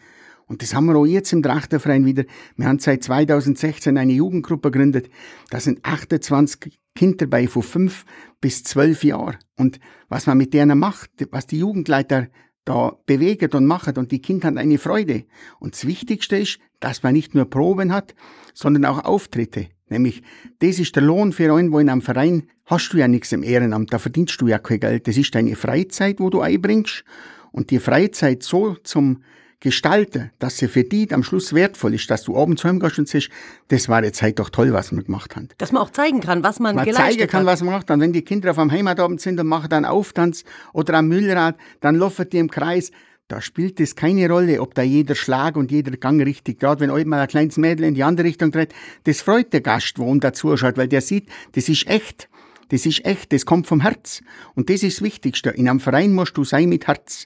Und 0.47 0.63
das 0.63 0.73
haben 0.73 0.87
wir 0.87 0.95
auch 0.95 1.05
jetzt 1.05 1.31
im 1.31 1.43
Trachterverein 1.43 2.05
wieder. 2.05 2.23
Wir 2.55 2.65
haben 2.65 2.79
seit 2.79 3.03
2016 3.03 3.97
eine 3.97 4.13
Jugendgruppe 4.13 4.71
gegründet. 4.71 5.09
Da 5.51 5.59
sind 5.59 5.85
28 5.85 6.79
Kinder 6.95 7.27
dabei 7.27 7.47
von 7.47 7.61
5 7.61 8.03
bis 8.41 8.63
12 8.63 9.03
Jahren. 9.03 9.37
Und 9.57 9.79
was 10.07 10.25
man 10.25 10.39
mit 10.39 10.55
denen 10.55 10.79
macht, 10.79 11.11
was 11.29 11.45
die 11.45 11.59
Jugendleiter 11.59 12.29
da 12.69 12.95
bewegt 13.07 13.55
und 13.55 13.65
macht 13.65 13.97
und 13.97 14.11
die 14.11 14.21
Kinder 14.21 14.47
haben 14.47 14.59
eine 14.59 14.77
Freude. 14.77 15.25
Und 15.59 15.73
das 15.73 15.87
Wichtigste 15.87 16.37
ist, 16.37 16.59
dass 16.79 17.01
man 17.01 17.13
nicht 17.13 17.33
nur 17.33 17.49
Proben 17.49 17.91
hat, 17.91 18.13
sondern 18.53 18.85
auch 18.85 19.03
Auftritte. 19.03 19.69
Nämlich, 19.89 20.21
das 20.59 20.77
ist 20.77 20.95
der 20.95 21.01
Lohn 21.01 21.31
für 21.31 21.51
einen, 21.51 21.71
wo 21.71 21.79
in 21.79 21.89
einem 21.89 22.03
Verein 22.03 22.43
hast 22.65 22.93
du 22.93 22.97
ja 22.97 23.07
nichts 23.07 23.31
im 23.31 23.41
Ehrenamt, 23.41 23.91
da 23.91 23.97
verdienst 23.97 24.39
du 24.39 24.47
ja 24.47 24.59
kein 24.59 24.79
Geld. 24.79 25.07
Das 25.07 25.17
ist 25.17 25.33
deine 25.33 25.55
Freizeit, 25.55 26.19
wo 26.19 26.29
du 26.29 26.41
einbringst. 26.41 27.03
Und 27.51 27.71
die 27.71 27.79
Freizeit 27.79 28.43
so 28.43 28.75
zum 28.83 29.23
gestalten, 29.59 30.31
dass 30.39 30.57
sie 30.57 30.67
für 30.67 30.83
die 30.83 31.11
am 31.11 31.23
Schluss 31.23 31.53
wertvoll 31.53 31.93
ist, 31.93 32.09
dass 32.09 32.23
du 32.23 32.37
abends 32.37 32.63
heimgehst 32.63 32.99
und 32.99 33.07
siehst, 33.07 33.29
das 33.67 33.89
war 33.89 34.03
jetzt 34.03 34.21
halt 34.21 34.39
doch 34.39 34.49
toll, 34.49 34.71
was 34.71 34.91
wir 34.91 35.03
gemacht 35.03 35.35
haben. 35.35 35.49
Dass 35.57 35.71
man 35.71 35.81
auch 35.83 35.89
zeigen 35.89 36.21
kann, 36.21 36.43
was 36.43 36.59
man, 36.59 36.75
man 36.75 36.85
geleistet 36.85 37.19
zeigen 37.19 37.31
kann, 37.31 37.41
hat. 37.41 37.47
was 37.47 37.61
man 37.61 37.73
macht. 37.73 37.91
Und 37.91 37.99
wenn 37.99 38.13
die 38.13 38.21
Kinder 38.21 38.51
auf 38.51 38.59
einem 38.59 38.71
Heimatabend 38.71 39.19
sind 39.19 39.39
und 39.39 39.47
machen 39.47 39.69
dann 39.69 39.85
Auftanz 39.85 40.43
oder 40.73 40.93
am 40.95 41.07
Müllrad, 41.07 41.57
dann 41.81 41.95
laufen 41.95 42.29
die 42.29 42.37
im 42.37 42.49
Kreis. 42.49 42.91
Da 43.27 43.41
spielt 43.41 43.79
es 43.79 43.95
keine 43.95 44.27
Rolle, 44.27 44.61
ob 44.61 44.73
da 44.73 44.81
jeder 44.81 45.13
Schlag 45.13 45.55
und 45.55 45.71
jeder 45.71 45.91
Gang 45.97 46.21
richtig 46.21 46.59
geht. 46.59 46.79
Wenn 46.79 46.89
einmal 46.89 47.19
ein 47.19 47.27
kleines 47.27 47.57
Mädel 47.57 47.85
in 47.85 47.93
die 47.93 48.03
andere 48.03 48.25
Richtung 48.25 48.51
dreht, 48.51 48.73
das 49.03 49.21
freut 49.21 49.53
der 49.53 49.61
Gast, 49.61 49.99
wo 49.99 50.11
ihm 50.11 50.19
dazu 50.19 50.55
schaut, 50.57 50.77
weil 50.77 50.87
der 50.87 51.01
sieht, 51.01 51.27
das 51.51 51.69
ist 51.69 51.85
echt. 51.87 52.29
Das 52.69 52.85
ist 52.85 53.03
echt, 53.05 53.33
das 53.33 53.45
kommt 53.45 53.67
vom 53.67 53.81
Herz. 53.81 54.21
Und 54.55 54.69
das 54.69 54.83
ist 54.83 54.97
das 54.97 55.03
Wichtigste. 55.03 55.49
In 55.49 55.67
einem 55.67 55.79
Verein 55.79 56.13
musst 56.13 56.37
du 56.37 56.43
sein 56.43 56.69
mit 56.69 56.87
Herz. 56.87 57.25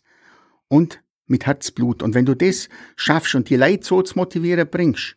Und 0.68 1.03
mit 1.28 1.46
Herzblut. 1.46 2.04
Und 2.04 2.16
wenn 2.16 2.26
du 2.26 2.36
das 2.36 2.70
schaffst 2.96 3.36
und 3.36 3.50
die 3.50 3.56
Leute 3.56 3.86
so 3.86 4.02
zu 4.02 4.18
motivieren 4.18 4.68
bringst, 4.70 5.16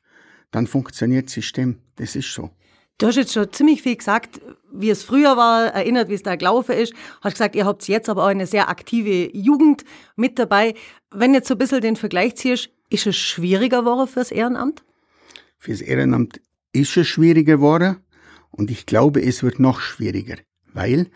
dann 0.51 0.67
funktioniert 0.67 1.27
das 1.27 1.35
System. 1.35 1.81
Das 1.97 2.17
ist 2.17 2.33
so. 2.33 2.51
Du 2.99 3.07
hast 3.07 3.17
jetzt 3.17 3.35
schon 3.35 3.53
ziemlich 3.53 3.83
viel 3.83 3.97
gesagt, 3.97 4.41
wie 4.73 4.89
es 4.89 5.03
früher 5.03 5.37
war, 5.37 5.67
erinnert, 5.67 6.09
wie 6.09 6.15
es 6.15 6.23
da 6.23 6.37
gelaufen 6.37 6.77
ist. 6.77 6.95
Hast 7.21 7.35
gesagt, 7.35 7.55
ihr 7.55 7.67
habt 7.67 7.87
jetzt 7.89 8.09
aber 8.09 8.25
auch 8.25 8.29
eine 8.29 8.47
sehr 8.47 8.71
aktive 8.71 9.37
Jugend 9.37 9.85
mit 10.17 10.39
dabei. 10.39 10.75
Wenn 11.11 11.35
jetzt 11.35 11.49
so 11.49 11.55
ein 11.55 11.59
bisschen 11.59 11.83
den 11.83 11.97
Vergleich 11.97 12.37
ziehst, 12.37 12.71
ist 12.89 13.07
es 13.07 13.17
schwieriger 13.17 13.81
geworden 13.81 14.09
fürs 14.09 14.31
Ehrenamt? 14.31 14.83
Fürs 15.59 15.83
Ehrenamt 15.83 16.41
ist 16.73 16.97
es 16.97 17.07
schwieriger 17.07 17.57
geworden 17.57 17.97
und 18.51 18.71
ich 18.71 18.87
glaube, 18.87 19.23
es 19.23 19.43
wird 19.43 19.59
noch 19.59 19.81
schwieriger, 19.81 20.37
weil 20.73 21.11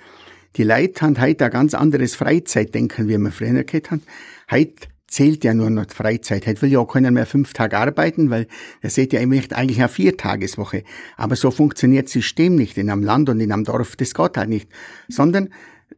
die 0.56 0.64
Leute 0.64 1.02
haben 1.02 1.20
heute 1.20 1.44
ein 1.44 1.50
ganz 1.50 1.74
anderes 1.74 2.16
Freizeitdenken, 2.16 3.08
wie 3.08 3.18
wir 3.18 3.30
früher 3.30 3.62
gehabt 3.62 3.90
haben. 3.90 4.02
Heute 4.50 4.88
zählt 5.06 5.44
ja 5.44 5.54
nur 5.54 5.70
noch 5.70 5.86
die 5.86 5.94
Freizeit. 5.94 6.46
Heute 6.46 6.62
will 6.62 6.72
ja 6.72 6.78
auch 6.80 6.92
keiner 6.92 7.10
mehr 7.10 7.26
fünf 7.26 7.52
Tage 7.52 7.78
arbeiten, 7.78 8.30
weil 8.30 8.46
er 8.80 8.90
sieht 8.90 9.12
ja 9.12 9.20
eigentlich 9.20 9.52
eine 9.54 9.88
Viertageswoche. 9.88 10.84
Aber 11.16 11.36
so 11.36 11.50
funktioniert 11.50 12.06
das 12.06 12.12
System 12.12 12.54
nicht 12.56 12.78
in 12.78 12.90
einem 12.90 13.02
Land 13.02 13.28
und 13.28 13.40
in 13.40 13.52
einem 13.52 13.64
Dorf. 13.64 13.96
Das 13.96 14.14
geht 14.14 14.36
halt 14.36 14.48
nicht. 14.48 14.68
Sondern 15.08 15.50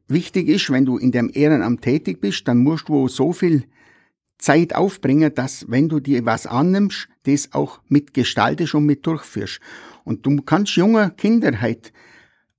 wichtig 0.08 0.48
ist, 0.48 0.70
wenn 0.70 0.84
du 0.84 0.98
in 0.98 1.12
dem 1.12 1.30
Ehrenamt 1.32 1.82
tätig 1.82 2.20
bist, 2.20 2.48
dann 2.48 2.58
musst 2.58 2.88
du 2.88 3.08
so 3.08 3.32
viel 3.32 3.64
Zeit 4.38 4.74
aufbringen, 4.74 5.32
dass 5.34 5.66
wenn 5.68 5.88
du 5.88 6.00
dir 6.00 6.26
was 6.26 6.46
annimmst, 6.46 7.08
das 7.22 7.52
auch 7.52 7.80
mitgestaltest 7.88 8.74
und 8.74 8.86
mit 8.86 9.06
durchführst. 9.06 9.60
Und 10.04 10.26
du 10.26 10.42
kannst 10.42 10.76
junge 10.76 11.10
Kinder 11.10 11.60
halt 11.60 11.92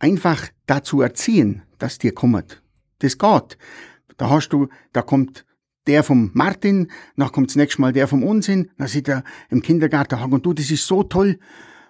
einfach 0.04 0.50
dazu 0.66 1.02
erziehen, 1.02 1.64
dass 1.80 1.98
dir 1.98 2.14
kommt. 2.14 2.62
Das 3.00 3.18
geht. 3.18 3.58
Da 4.18 4.30
hast 4.30 4.50
du, 4.50 4.68
da 4.92 5.02
kommt 5.02 5.46
der 5.88 6.04
vom 6.04 6.30
Martin, 6.34 6.90
kommt 7.32 7.50
das 7.50 7.56
nächste 7.56 7.82
Mal 7.82 7.94
der 7.94 8.08
vom 8.08 8.24
Unsinn, 8.24 8.70
dann 8.78 8.88
sieht 8.88 9.08
er 9.08 9.24
im 9.50 9.62
Kindergarten, 9.62 10.20
und 10.32 10.46
du, 10.46 10.54
das 10.54 10.70
ist 10.70 10.86
so 10.86 11.04
toll, 11.04 11.40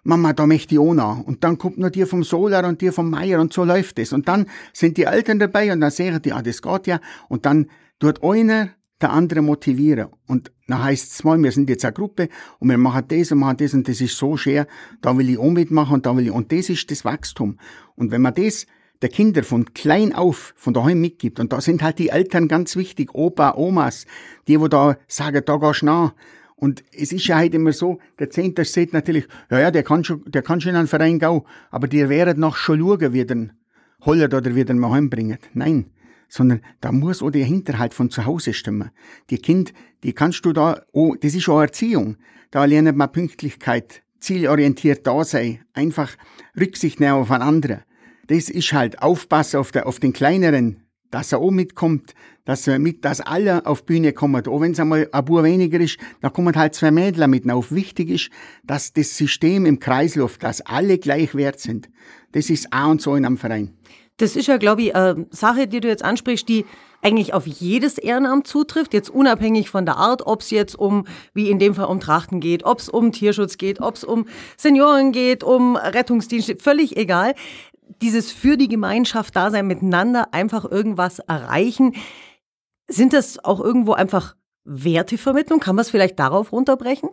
Mama, 0.03 0.33
da 0.33 0.45
möchte 0.45 0.75
ich 0.75 0.79
auch 0.79 0.93
noch. 0.93 1.19
Und 1.25 1.43
dann 1.43 1.57
kommt 1.57 1.77
noch 1.77 1.89
dir 1.89 2.05
vom 2.05 2.23
Solar 2.23 2.67
und 2.67 2.81
dir 2.81 2.91
vom 2.91 3.09
Meier 3.09 3.39
und 3.39 3.53
so 3.53 3.63
läuft 3.63 3.97
es. 3.99 4.11
Und 4.11 4.27
dann 4.27 4.47
sind 4.73 4.97
die 4.97 5.03
Eltern 5.03 5.39
dabei 5.39 5.71
und 5.71 5.79
dann 5.79 5.91
sehen 5.91 6.21
die, 6.21 6.33
ah, 6.33 6.41
das 6.41 6.61
geht 6.61 6.87
ja. 6.87 6.99
Und 7.29 7.45
dann 7.45 7.67
tut 7.99 8.21
einer 8.21 8.69
der 9.01 9.11
andere 9.11 9.41
motivieren. 9.41 10.09
Und 10.27 10.51
dann 10.67 10.83
heißt 10.83 11.11
es 11.11 11.23
mal, 11.23 11.41
wir 11.41 11.51
sind 11.51 11.69
jetzt 11.69 11.85
eine 11.85 11.93
Gruppe 11.93 12.29
und 12.59 12.69
wir 12.69 12.77
machen 12.77 13.03
das 13.07 13.31
und 13.31 13.39
machen 13.39 13.57
das 13.57 13.73
und 13.73 13.87
das 13.87 13.99
ist 14.01 14.17
so 14.17 14.37
schwer, 14.37 14.67
da 15.01 15.17
will 15.17 15.29
ich 15.29 15.37
auch 15.37 15.51
mitmachen 15.51 15.95
und 15.95 16.05
da 16.05 16.15
will 16.15 16.25
ich, 16.25 16.31
und 16.31 16.51
das 16.51 16.69
ist 16.69 16.89
das 16.89 17.03
Wachstum. 17.03 17.57
Und 17.95 18.11
wenn 18.11 18.21
man 18.21 18.33
das 18.33 18.65
der 19.03 19.09
Kinder 19.09 19.43
von 19.43 19.73
klein 19.73 20.15
auf, 20.15 20.53
von 20.55 20.73
daheim 20.73 21.01
mitgibt. 21.01 21.41
Und 21.41 21.51
da 21.51 21.59
sind 21.59 21.83
halt 21.83 21.99
die 21.99 22.07
Eltern 22.07 22.47
ganz 22.47 22.77
wichtig, 22.77 23.13
Opa, 23.13 23.53
Omas, 23.55 24.05
die, 24.47 24.59
wo 24.59 24.69
da 24.69 24.97
sagen, 25.09 25.43
da 25.45 25.57
gehst 25.57 25.81
du 25.81 25.87
nach. 25.87 26.13
Und 26.55 26.83
es 26.97 27.11
ist 27.11 27.27
ja 27.27 27.37
heute 27.37 27.57
immer 27.57 27.73
so, 27.73 27.99
der 28.17 28.29
Zehnter 28.29 28.63
sieht 28.63 28.93
natürlich, 28.93 29.27
ja, 29.51 29.59
ja, 29.59 29.71
der 29.71 29.83
kann 29.83 30.05
schon, 30.05 30.23
der 30.25 30.41
kann 30.41 30.61
schon 30.61 30.69
in 30.69 30.77
einen 30.77 30.87
Verein 30.87 31.19
gehen, 31.19 31.41
aber 31.69 31.89
die 31.89 32.07
werden 32.07 32.39
noch 32.39 32.55
schon 32.55 32.79
schauen, 32.79 33.11
wie 33.11 33.25
dann 33.25 33.51
holt 34.05 34.33
oder 34.33 34.55
wieder 34.55 34.73
mal 34.73 34.91
heimbringt. 34.91 35.39
Nein, 35.53 35.87
sondern 36.29 36.61
da 36.81 36.91
muss 36.91 37.21
auch 37.21 37.31
der 37.31 37.45
Hinterhalt 37.45 37.93
von 37.93 38.09
zu 38.09 38.25
Hause 38.25 38.53
stimmen. 38.53 38.91
Die 39.29 39.37
Kind, 39.37 39.73
die 40.03 40.13
kannst 40.13 40.45
du 40.45 40.53
da, 40.53 40.81
oh, 40.91 41.15
das 41.15 41.35
ist 41.35 41.49
auch 41.49 41.61
Erziehung. 41.61 42.17
Da 42.51 42.65
lernt 42.65 42.95
man 42.95 43.11
Pünktlichkeit, 43.11 44.03
zielorientiert 44.19 45.05
da 45.05 45.23
sein, 45.23 45.59
einfach 45.73 46.15
Rücksicht 46.59 46.99
nehmen 46.99 47.13
auf 47.13 47.31
einen 47.31 47.43
anderen. 47.43 47.81
Das 48.27 48.49
ist 48.49 48.73
halt 48.73 49.01
Aufpassen 49.01 49.59
auf, 49.59 49.71
der, 49.71 49.85
auf 49.85 49.99
den 49.99 50.13
Kleineren, 50.13 50.83
dass 51.11 51.31
er 51.31 51.39
auch 51.39 51.51
mitkommt, 51.51 52.15
dass 52.45 52.67
er 52.67 52.79
mit, 52.79 53.05
dass 53.05 53.21
alle 53.21 53.65
auf 53.65 53.81
die 53.81 53.93
Bühne 53.93 54.13
kommen. 54.13 54.45
Auch 54.47 54.61
wenn 54.61 54.71
es 54.71 54.79
einmal 54.79 55.07
ein 55.11 55.25
Bub 55.25 55.43
weniger 55.43 55.79
ist, 55.79 55.97
da 56.21 56.29
kommen 56.29 56.55
halt 56.55 56.73
zwei 56.73 56.91
Mädchen 56.91 57.29
mit 57.29 57.49
auf. 57.49 57.71
Wichtig 57.71 58.09
ist, 58.09 58.29
dass 58.63 58.93
das 58.93 59.15
System 59.15 59.65
im 59.65 59.79
Kreislauf, 59.79 60.37
dass 60.37 60.61
alle 60.61 60.97
gleich 60.97 61.35
wert 61.35 61.59
sind. 61.59 61.89
Das 62.31 62.49
ist 62.49 62.73
A 62.73 62.87
und 62.87 63.01
so 63.01 63.15
in 63.15 63.25
einem 63.25 63.37
Verein. 63.37 63.77
Das 64.23 64.37
ist 64.37 64.47
ja, 64.47 64.55
glaube 64.55 64.83
ich, 64.83 64.95
eine 64.95 65.27
Sache, 65.31 65.67
die 65.67 65.81
du 65.81 65.89
jetzt 65.89 66.01
ansprichst, 66.01 66.47
die 66.47 66.65
eigentlich 67.01 67.33
auf 67.33 67.45
jedes 67.45 67.97
Ehrenamt 67.97 68.47
zutrifft, 68.47 68.93
jetzt 68.93 69.09
unabhängig 69.09 69.69
von 69.69 69.85
der 69.85 69.97
Art, 69.97 70.25
ob 70.25 70.39
es 70.39 70.49
jetzt 70.49 70.79
um, 70.79 71.05
wie 71.33 71.49
in 71.49 71.59
dem 71.59 71.75
Fall 71.75 71.87
um 71.87 71.99
Trachten 71.99 72.39
geht, 72.39 72.63
ob 72.63 72.79
es 72.79 72.87
um 72.87 73.11
Tierschutz 73.11 73.57
geht, 73.57 73.81
ob 73.81 73.95
es 73.95 74.05
um 74.05 74.25
Senioren 74.55 75.11
geht, 75.11 75.43
um 75.43 75.75
Rettungsdienste, 75.75 76.55
völlig 76.55 76.95
egal 76.95 77.35
dieses 78.01 78.31
für 78.31 78.55
die 78.55 78.69
Gemeinschaft 78.69 79.35
da 79.35 79.51
sein, 79.51 79.67
miteinander 79.67 80.33
einfach 80.33 80.63
irgendwas 80.63 81.19
erreichen. 81.19 81.93
Sind 82.87 83.11
das 83.11 83.43
auch 83.43 83.59
irgendwo 83.59 83.91
einfach 83.91 84.37
Wertevermittlung? 84.63 85.59
Kann 85.59 85.75
man 85.75 85.83
es 85.83 85.89
vielleicht 85.89 86.17
darauf 86.17 86.53
runterbrechen? 86.53 87.09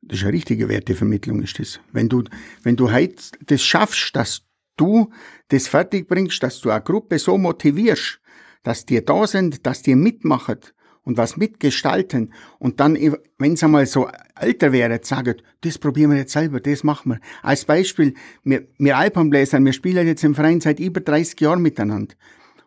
Das 0.00 0.20
ist 0.20 0.24
eine 0.24 0.32
richtige 0.32 0.70
Wertevermittlung, 0.70 1.42
ist 1.42 1.58
das. 1.58 1.78
Wenn 1.92 2.08
du, 2.08 2.24
wenn 2.62 2.76
du 2.76 2.90
halt 2.90 3.32
das 3.50 3.62
schaffst, 3.62 4.16
dass 4.16 4.46
du 4.76 5.10
das 5.52 5.68
fertig 5.68 6.08
bringst, 6.08 6.42
dass 6.42 6.60
du 6.60 6.70
eine 6.70 6.82
Gruppe 6.82 7.18
so 7.18 7.36
motivierst, 7.36 8.20
dass 8.62 8.86
die 8.86 9.04
da 9.04 9.26
sind, 9.26 9.66
dass 9.66 9.82
die 9.82 9.94
mitmachen 9.94 10.58
und 11.04 11.18
was 11.18 11.36
mitgestalten 11.36 12.32
und 12.58 12.80
dann, 12.80 12.96
wenn 13.38 13.52
es 13.54 13.62
einmal 13.62 13.86
so 13.86 14.08
älter 14.38 14.72
wäre, 14.72 15.00
sagen, 15.02 15.34
das 15.62 15.78
probieren 15.78 16.12
wir 16.12 16.18
jetzt 16.18 16.32
selber, 16.32 16.60
das 16.60 16.84
machen 16.84 17.12
wir. 17.12 17.20
Als 17.42 17.64
Beispiel, 17.64 18.14
wir, 18.44 18.66
wir 18.78 18.96
Alpenbläser, 18.96 19.60
wir 19.60 19.72
spielen 19.72 20.06
jetzt 20.06 20.24
im 20.24 20.34
Verein 20.34 20.60
seit 20.60 20.80
über 20.80 21.00
30 21.00 21.40
Jahren 21.40 21.60
miteinander. 21.60 22.14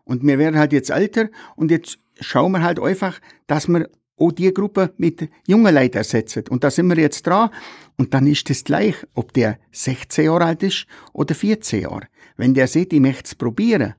Und 0.03 0.23
wir 0.23 0.37
werden 0.37 0.59
halt 0.59 0.73
jetzt 0.73 0.91
älter 0.91 1.29
und 1.55 1.71
jetzt 1.71 1.97
schauen 2.19 2.51
wir 2.51 2.61
halt 2.61 2.79
einfach, 2.79 3.19
dass 3.47 3.67
wir 3.67 3.89
auch 4.17 4.31
die 4.31 4.53
Gruppe 4.53 4.93
mit 4.97 5.29
jungen 5.47 5.73
Leuten 5.73 5.97
ersetzen. 5.97 6.43
Und 6.49 6.63
da 6.63 6.71
sind 6.71 6.87
wir 6.87 6.97
jetzt 6.97 7.25
dran. 7.27 7.49
Und 7.97 8.13
dann 8.13 8.27
ist 8.27 8.49
es 8.49 8.63
gleich, 8.63 8.95
ob 9.13 9.33
der 9.33 9.59
16 9.71 10.25
Jahre 10.25 10.45
alt 10.45 10.63
ist 10.63 10.87
oder 11.13 11.35
14 11.35 11.81
Jahre. 11.81 12.07
Wenn 12.37 12.53
der 12.53 12.67
sieht, 12.67 12.93
ich 12.93 12.99
möchte 12.99 13.25
es 13.25 13.35
probieren, 13.35 13.95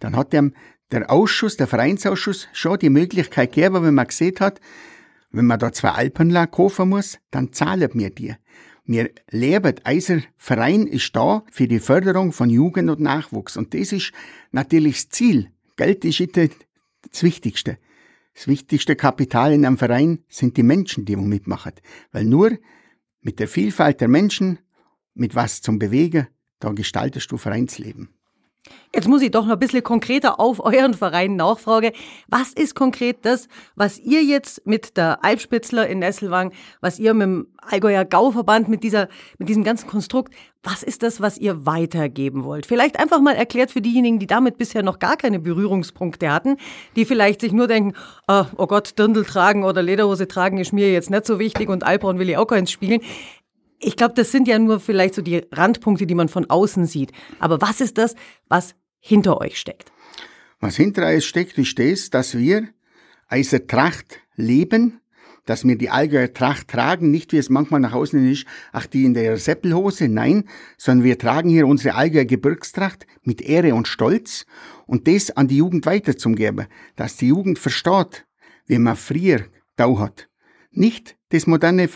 dann 0.00 0.16
hat 0.16 0.32
der 0.32 0.50
der 0.90 1.10
Ausschuss, 1.10 1.56
der 1.56 1.66
Vereinsausschuss, 1.66 2.48
schon 2.52 2.78
die 2.78 2.90
Möglichkeit 2.90 3.52
gegeben, 3.52 3.84
wenn 3.84 3.94
man 3.94 4.08
gesehen 4.08 4.34
hat, 4.40 4.60
wenn 5.30 5.46
man 5.46 5.58
da 5.58 5.72
zwei 5.72 5.90
Alpenler 5.90 6.46
kaufen 6.46 6.88
muss, 6.88 7.18
dann 7.30 7.52
zahlen 7.52 7.90
wir 7.94 8.10
die. 8.10 8.34
Wir 8.84 9.10
leben, 9.30 9.76
unser 9.86 10.20
Verein 10.36 10.86
ist 10.86 11.14
da 11.14 11.44
für 11.52 11.68
die 11.68 11.78
Förderung 11.78 12.32
von 12.32 12.50
Jugend 12.50 12.90
und 12.90 13.00
Nachwuchs. 13.00 13.56
Und 13.56 13.72
das 13.72 13.92
ist 13.92 14.12
natürlich 14.50 15.04
das 15.04 15.08
Ziel. 15.10 15.50
Geld 15.76 16.04
ist 16.04 16.20
das 16.36 17.22
Wichtigste. 17.22 17.78
Das 18.40 18.48
wichtigste 18.48 18.96
Kapital 18.96 19.52
in 19.52 19.66
einem 19.66 19.76
Verein 19.76 20.24
sind 20.30 20.56
die 20.56 20.62
Menschen, 20.62 21.04
die 21.04 21.14
mitmachen. 21.14 21.74
Weil 22.10 22.24
nur 22.24 22.58
mit 23.20 23.38
der 23.38 23.48
Vielfalt 23.48 24.00
der 24.00 24.08
Menschen, 24.08 24.60
mit 25.12 25.34
was 25.34 25.60
zum 25.60 25.78
Bewegen, 25.78 26.26
da 26.58 26.70
gestaltest 26.70 27.30
du 27.30 27.36
Vereinsleben. 27.36 28.14
Jetzt 28.94 29.08
muss 29.08 29.22
ich 29.22 29.30
doch 29.30 29.46
noch 29.46 29.52
ein 29.52 29.58
bisschen 29.58 29.84
konkreter 29.84 30.40
auf 30.40 30.58
euren 30.64 30.94
Verein 30.94 31.36
nachfragen. 31.36 31.92
Was 32.28 32.52
ist 32.52 32.74
konkret 32.74 33.18
das, 33.22 33.48
was 33.76 33.98
ihr 33.98 34.22
jetzt 34.22 34.66
mit 34.66 34.96
der 34.96 35.24
Alpspitzler 35.24 35.86
in 35.86 36.00
Nesselwang, 36.00 36.52
was 36.80 36.98
ihr 36.98 37.14
mit 37.14 37.22
dem 37.22 37.46
Allgäuer 37.58 38.04
Gauverband, 38.04 38.68
mit 38.68 38.82
dieser, 38.82 39.08
mit 39.38 39.48
diesem 39.48 39.64
ganzen 39.64 39.86
Konstrukt, 39.86 40.34
was 40.62 40.82
ist 40.82 41.02
das, 41.02 41.20
was 41.20 41.38
ihr 41.38 41.64
weitergeben 41.64 42.44
wollt? 42.44 42.66
Vielleicht 42.66 42.98
einfach 42.98 43.20
mal 43.20 43.34
erklärt 43.34 43.70
für 43.70 43.80
diejenigen, 43.80 44.18
die 44.18 44.26
damit 44.26 44.58
bisher 44.58 44.82
noch 44.82 44.98
gar 44.98 45.16
keine 45.16 45.38
Berührungspunkte 45.38 46.30
hatten, 46.30 46.56
die 46.96 47.04
vielleicht 47.04 47.40
sich 47.40 47.52
nur 47.52 47.66
denken, 47.66 47.94
oh, 48.28 48.44
oh 48.56 48.66
Gott, 48.66 48.98
Dirndl 48.98 49.24
tragen 49.24 49.64
oder 49.64 49.82
Lederhose 49.82 50.28
tragen 50.28 50.58
ist 50.58 50.72
mir 50.72 50.92
jetzt 50.92 51.10
nicht 51.10 51.26
so 51.26 51.38
wichtig 51.38 51.70
und 51.70 51.84
Alphorn 51.84 52.18
will 52.18 52.28
ich 52.28 52.36
auch 52.36 52.46
keins 52.46 52.70
spielen. 52.70 53.00
Ich 53.82 53.96
glaube, 53.96 54.14
das 54.14 54.30
sind 54.30 54.46
ja 54.46 54.58
nur 54.58 54.78
vielleicht 54.78 55.14
so 55.14 55.22
die 55.22 55.42
Randpunkte, 55.50 56.06
die 56.06 56.14
man 56.14 56.28
von 56.28 56.48
außen 56.48 56.84
sieht. 56.86 57.12
Aber 57.38 57.60
was 57.62 57.80
ist 57.80 57.96
das, 57.96 58.14
was 58.48 58.74
hinter 58.98 59.40
euch 59.40 59.58
steckt? 59.58 59.90
Was 60.60 60.76
hinter 60.76 61.06
euch 61.06 61.26
steckt, 61.26 61.56
ist 61.56 61.78
das, 61.78 62.10
dass 62.10 62.36
wir 62.36 62.68
eine 63.28 63.66
Tracht 63.66 64.20
leben, 64.36 65.00
dass 65.46 65.64
wir 65.64 65.76
die 65.76 65.88
Allgäuer 65.88 66.32
Tracht 66.32 66.68
tragen, 66.68 67.10
nicht 67.10 67.32
wie 67.32 67.38
es 67.38 67.48
manchmal 67.48 67.80
nach 67.80 67.94
außen 67.94 68.30
ist, 68.30 68.46
ach 68.72 68.86
die 68.86 69.04
in 69.04 69.14
der 69.14 69.38
Seppelhose, 69.38 70.08
nein, 70.08 70.44
sondern 70.76 71.04
wir 71.04 71.18
tragen 71.18 71.48
hier 71.48 71.66
unsere 71.66 71.94
Allgäuer 71.94 72.26
Gebirgstracht 72.26 73.06
mit 73.22 73.40
Ehre 73.40 73.74
und 73.74 73.88
Stolz 73.88 74.44
und 74.86 75.08
das 75.08 75.30
an 75.30 75.48
die 75.48 75.56
Jugend 75.56 75.86
weiterzugeben, 75.86 76.66
dass 76.96 77.16
die 77.16 77.28
Jugend 77.28 77.58
versteht, 77.58 78.26
wie 78.66 78.78
man 78.78 78.96
früher 78.96 79.46
da 79.76 79.98
hat. 79.98 80.28
Nicht 80.70 81.16
das 81.30 81.46
moderne 81.46 81.88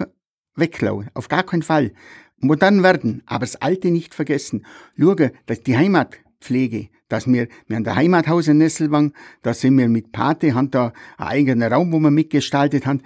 wegklauen. 0.57 1.11
Auf 1.15 1.29
gar 1.29 1.43
keinen 1.43 1.63
Fall. 1.63 1.93
Modern 2.39 2.83
werden, 2.83 3.23
aber 3.27 3.47
das 3.47 3.57
Alte 3.57 3.91
nicht 3.91 4.15
vergessen. 4.15 4.67
Schauen, 4.99 5.31
dass 5.47 5.63
die 5.63 5.77
Heimatpflege, 5.77 6.89
dass 7.09 7.27
wir, 7.27 7.49
wir 7.67 7.77
haben 7.77 7.87
ein 7.87 7.97
Heimathaus 7.97 8.49
in 8.49 8.59
Nesselwang, 8.59 9.13
da 9.43 9.55
sind 9.55 9.79
wir 9.79 9.89
mit 9.89 10.13
Pate, 10.13 10.55
haben 10.55 10.71
da 10.71 10.93
einen 11.17 11.29
eigenen 11.29 11.73
Raum, 11.73 11.93
wo 11.93 11.99
wir 11.99 12.11
mitgestaltet 12.11 12.87
haben. 12.87 13.03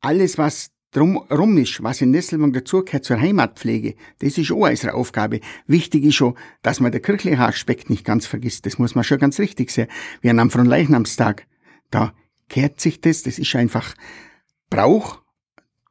Alles, 0.00 0.36
was 0.38 0.70
drumherum 0.92 1.58
ist, 1.58 1.82
was 1.82 2.00
in 2.00 2.10
Nesselwang 2.10 2.52
dazugehört 2.52 3.04
zur 3.04 3.20
Heimatpflege, 3.20 3.96
das 4.18 4.38
ist 4.38 4.50
auch 4.50 4.68
unsere 4.68 4.94
Aufgabe. 4.94 5.40
Wichtig 5.66 6.04
ist 6.04 6.14
schon, 6.14 6.36
dass 6.62 6.80
man 6.80 6.92
den 6.92 7.02
kirchlichen 7.02 7.40
Aspekt 7.40 7.90
nicht 7.90 8.04
ganz 8.04 8.26
vergisst. 8.26 8.66
Das 8.66 8.78
muss 8.78 8.94
man 8.94 9.04
schon 9.04 9.18
ganz 9.18 9.38
richtig 9.38 9.70
sehen. 9.70 9.88
Wir 10.20 10.30
haben 10.30 10.38
am 10.38 10.50
Fronleichnamstag, 10.50 11.46
da 11.90 12.14
kehrt 12.48 12.80
sich 12.80 13.00
das, 13.00 13.22
das 13.22 13.38
ist 13.38 13.54
einfach 13.56 13.94
Brauch 14.70 15.20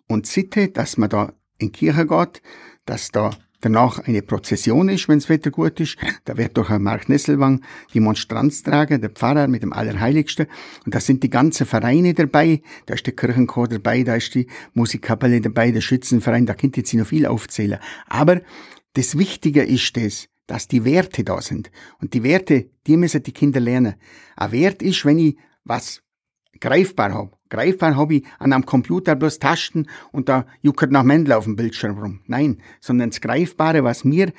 und 0.07 0.27
Sitte, 0.27 0.69
dass 0.69 0.97
man 0.97 1.09
da 1.09 1.33
in 1.57 1.71
die 1.71 1.71
Kirche 1.71 2.05
geht, 2.05 2.41
dass 2.85 3.11
da 3.11 3.31
danach 3.61 3.99
eine 3.99 4.21
Prozession 4.21 4.89
ist, 4.89 5.09
wenn 5.09 5.19
das 5.19 5.29
Wetter 5.29 5.49
gut 5.49 5.79
ist. 5.79 5.97
Da 6.25 6.37
wird 6.37 6.55
durch 6.55 6.69
Mark 6.69 7.09
Nesselwang 7.09 7.61
die 7.93 7.99
Monstranz 7.99 8.61
tragen, 8.61 9.01
der 9.01 9.09
Pfarrer 9.09 9.47
mit 9.47 9.63
dem 9.63 9.73
Allerheiligsten. 9.73 10.45
Und 10.85 10.93
da 10.93 10.99
sind 10.99 11.23
die 11.23 11.31
ganzen 11.31 11.65
Vereine 11.65 12.13
dabei. 12.13 12.61
Da 12.85 12.93
ist 12.93 13.07
der 13.07 13.15
Kirchenchor 13.15 13.67
dabei, 13.67 14.03
da 14.03 14.15
ist 14.15 14.35
die 14.35 14.47
Musikkapelle 14.73 15.41
dabei, 15.41 15.71
der 15.71 15.81
Schützenverein, 15.81 16.45
da 16.45 16.53
könnt 16.53 16.77
ihr 16.77 16.83
jetzt 16.83 16.93
noch 16.93 17.07
viel 17.07 17.25
aufzählen. 17.25 17.79
Aber 18.07 18.41
das 18.93 19.17
Wichtige 19.17 19.63
ist 19.63 19.97
das, 19.97 20.27
dass 20.45 20.67
die 20.67 20.85
Werte 20.85 21.23
da 21.23 21.41
sind. 21.41 21.71
Und 21.99 22.13
die 22.13 22.21
Werte, 22.21 22.69
die 22.85 22.97
müssen 22.97 23.23
die 23.23 23.31
Kinder 23.31 23.59
lernen. 23.59 23.95
Ein 24.35 24.51
Wert 24.51 24.83
ist, 24.83 25.05
wenn 25.05 25.17
ich 25.17 25.37
was 25.63 26.03
greifbar 26.59 27.13
habe. 27.13 27.31
Greifbar 27.55 28.09
ich 28.11 28.25
an 28.37 28.51
einem 28.51 28.65
Computer 28.65 29.15
bloß 29.15 29.39
Tasten 29.39 29.87
und 30.11 30.27
da 30.27 30.45
juckert 30.61 30.91
nach 30.91 31.03
Mändel 31.03 31.33
auf 31.33 31.45
dem 31.45 31.55
Bildschirm 31.55 31.97
rum. 31.97 32.19
Nein, 32.27 32.57
sondern 32.81 33.11
das 33.11 33.21
Greifbare, 33.21 33.85
was 33.85 34.03
mir 34.03 34.33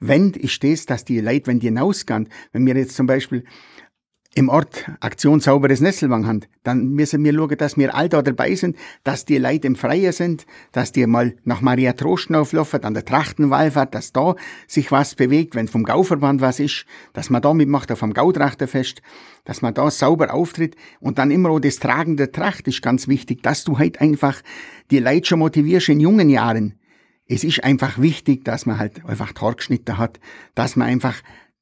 wendet, 0.00 0.42
ist 0.42 0.64
das, 0.64 0.86
dass 0.86 1.04
die 1.04 1.20
Leute, 1.20 1.48
wenn 1.48 1.60
die 1.60 1.66
hinausgehen, 1.66 2.28
wenn 2.52 2.64
wir 2.64 2.74
jetzt 2.74 2.96
zum 2.96 3.06
Beispiel 3.06 3.44
im 4.34 4.48
Ort 4.48 4.90
Aktion 5.00 5.40
Sauberes 5.40 5.80
Nesselwang 5.80 6.26
haben, 6.26 6.40
dann 6.62 6.88
müssen 6.88 7.22
wir 7.22 7.34
schauen, 7.34 7.56
dass 7.58 7.76
wir 7.76 7.94
all 7.94 8.08
da 8.08 8.22
dabei 8.22 8.54
sind, 8.54 8.76
dass 9.04 9.26
die 9.26 9.36
Leute 9.36 9.66
im 9.66 9.76
Freien 9.76 10.12
sind, 10.12 10.46
dass 10.72 10.92
die 10.92 11.06
mal 11.06 11.34
nach 11.44 11.60
Maria 11.60 11.92
Trosten 11.92 12.34
auflaufen, 12.34 12.82
an 12.84 12.94
der 12.94 13.04
Trachtenwallfahrt, 13.04 13.94
dass 13.94 14.12
da 14.12 14.34
sich 14.66 14.90
was 14.90 15.14
bewegt, 15.14 15.54
wenn 15.54 15.68
vom 15.68 15.84
Gauverband 15.84 16.40
was 16.40 16.60
ist, 16.60 16.86
dass 17.12 17.28
man 17.28 17.42
da 17.42 17.52
mitmacht 17.52 17.92
auf 17.92 18.00
dem 18.00 18.14
Gautrachterfest, 18.14 19.02
dass 19.44 19.60
man 19.60 19.74
da 19.74 19.90
sauber 19.90 20.32
auftritt 20.32 20.76
und 21.00 21.18
dann 21.18 21.30
immer 21.30 21.50
auch 21.50 21.60
das 21.60 21.78
Tragen 21.78 22.16
der 22.16 22.32
Tracht 22.32 22.66
ist 22.68 22.80
ganz 22.80 23.08
wichtig, 23.08 23.42
dass 23.42 23.64
du 23.64 23.78
halt 23.78 24.00
einfach 24.00 24.40
die 24.90 25.00
Leute 25.00 25.26
schon 25.26 25.40
motivierst 25.40 25.90
in 25.90 26.00
jungen 26.00 26.30
Jahren. 26.30 26.78
Es 27.26 27.44
ist 27.44 27.64
einfach 27.64 27.98
wichtig, 28.00 28.44
dass 28.44 28.66
man 28.66 28.78
halt 28.78 29.04
einfach 29.04 29.32
Torgeschnitte 29.32 29.98
hat, 29.98 30.20
dass 30.54 30.76
man 30.76 30.88
einfach 30.88 31.16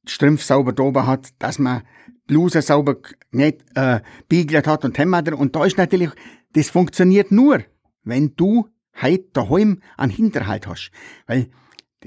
Strümpf 0.07 0.43
sauber 0.43 0.73
drüber 0.73 1.07
hat, 1.07 1.31
dass 1.39 1.59
man 1.59 1.83
Bluse 2.30 2.62
sauber 2.62 2.96
nicht 3.32 3.64
äh, 3.75 4.00
biegelt 4.28 4.68
hat 4.68 4.84
und 4.84 4.96
Hemd 4.96 5.32
Und 5.32 5.56
da 5.56 5.64
ist 5.64 5.76
natürlich, 5.76 6.10
das 6.52 6.70
funktioniert 6.70 7.32
nur, 7.32 7.64
wenn 8.04 8.37
du 8.37 8.68
heute 9.02 9.25
daheim 9.32 9.80
einen 9.96 10.12
Hinterhalt 10.12 10.68
hast. 10.68 10.92
Weil, 11.26 11.49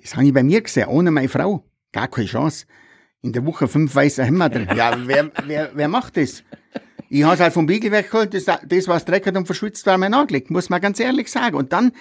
das 0.01 0.15
habe 0.15 0.25
ich 0.25 0.33
bei 0.33 0.43
mir 0.43 0.61
gesehen, 0.61 0.87
ohne 0.87 1.11
meine 1.11 1.27
Frau, 1.27 1.65
gar 1.91 2.07
keine 2.07 2.27
Chance. 2.27 2.65
In 3.21 3.33
der 3.33 3.45
Woche 3.45 3.67
fünf 3.67 3.93
weiße 3.93 4.23
Hemder. 4.23 4.73
Ja, 4.73 4.97
wer, 5.05 5.29
wer, 5.45 5.71
wer 5.73 5.87
macht 5.89 6.15
das? 6.15 6.43
Ich 7.09 7.23
habe 7.23 7.35
es 7.35 7.41
halt 7.41 7.53
vom 7.53 7.65
Biegel 7.65 7.91
weggeholt, 7.91 8.33
das, 8.33 8.45
das 8.45 8.87
was 8.87 9.03
dreckert 9.03 9.35
und 9.35 9.45
verschwitzt 9.45 9.85
war, 9.85 9.97
mein 9.97 10.13
angelegt, 10.13 10.49
muss 10.49 10.69
man 10.69 10.79
ganz 10.79 11.01
ehrlich 11.01 11.29
sagen. 11.29 11.57
Und 11.57 11.73
dann, 11.73 11.91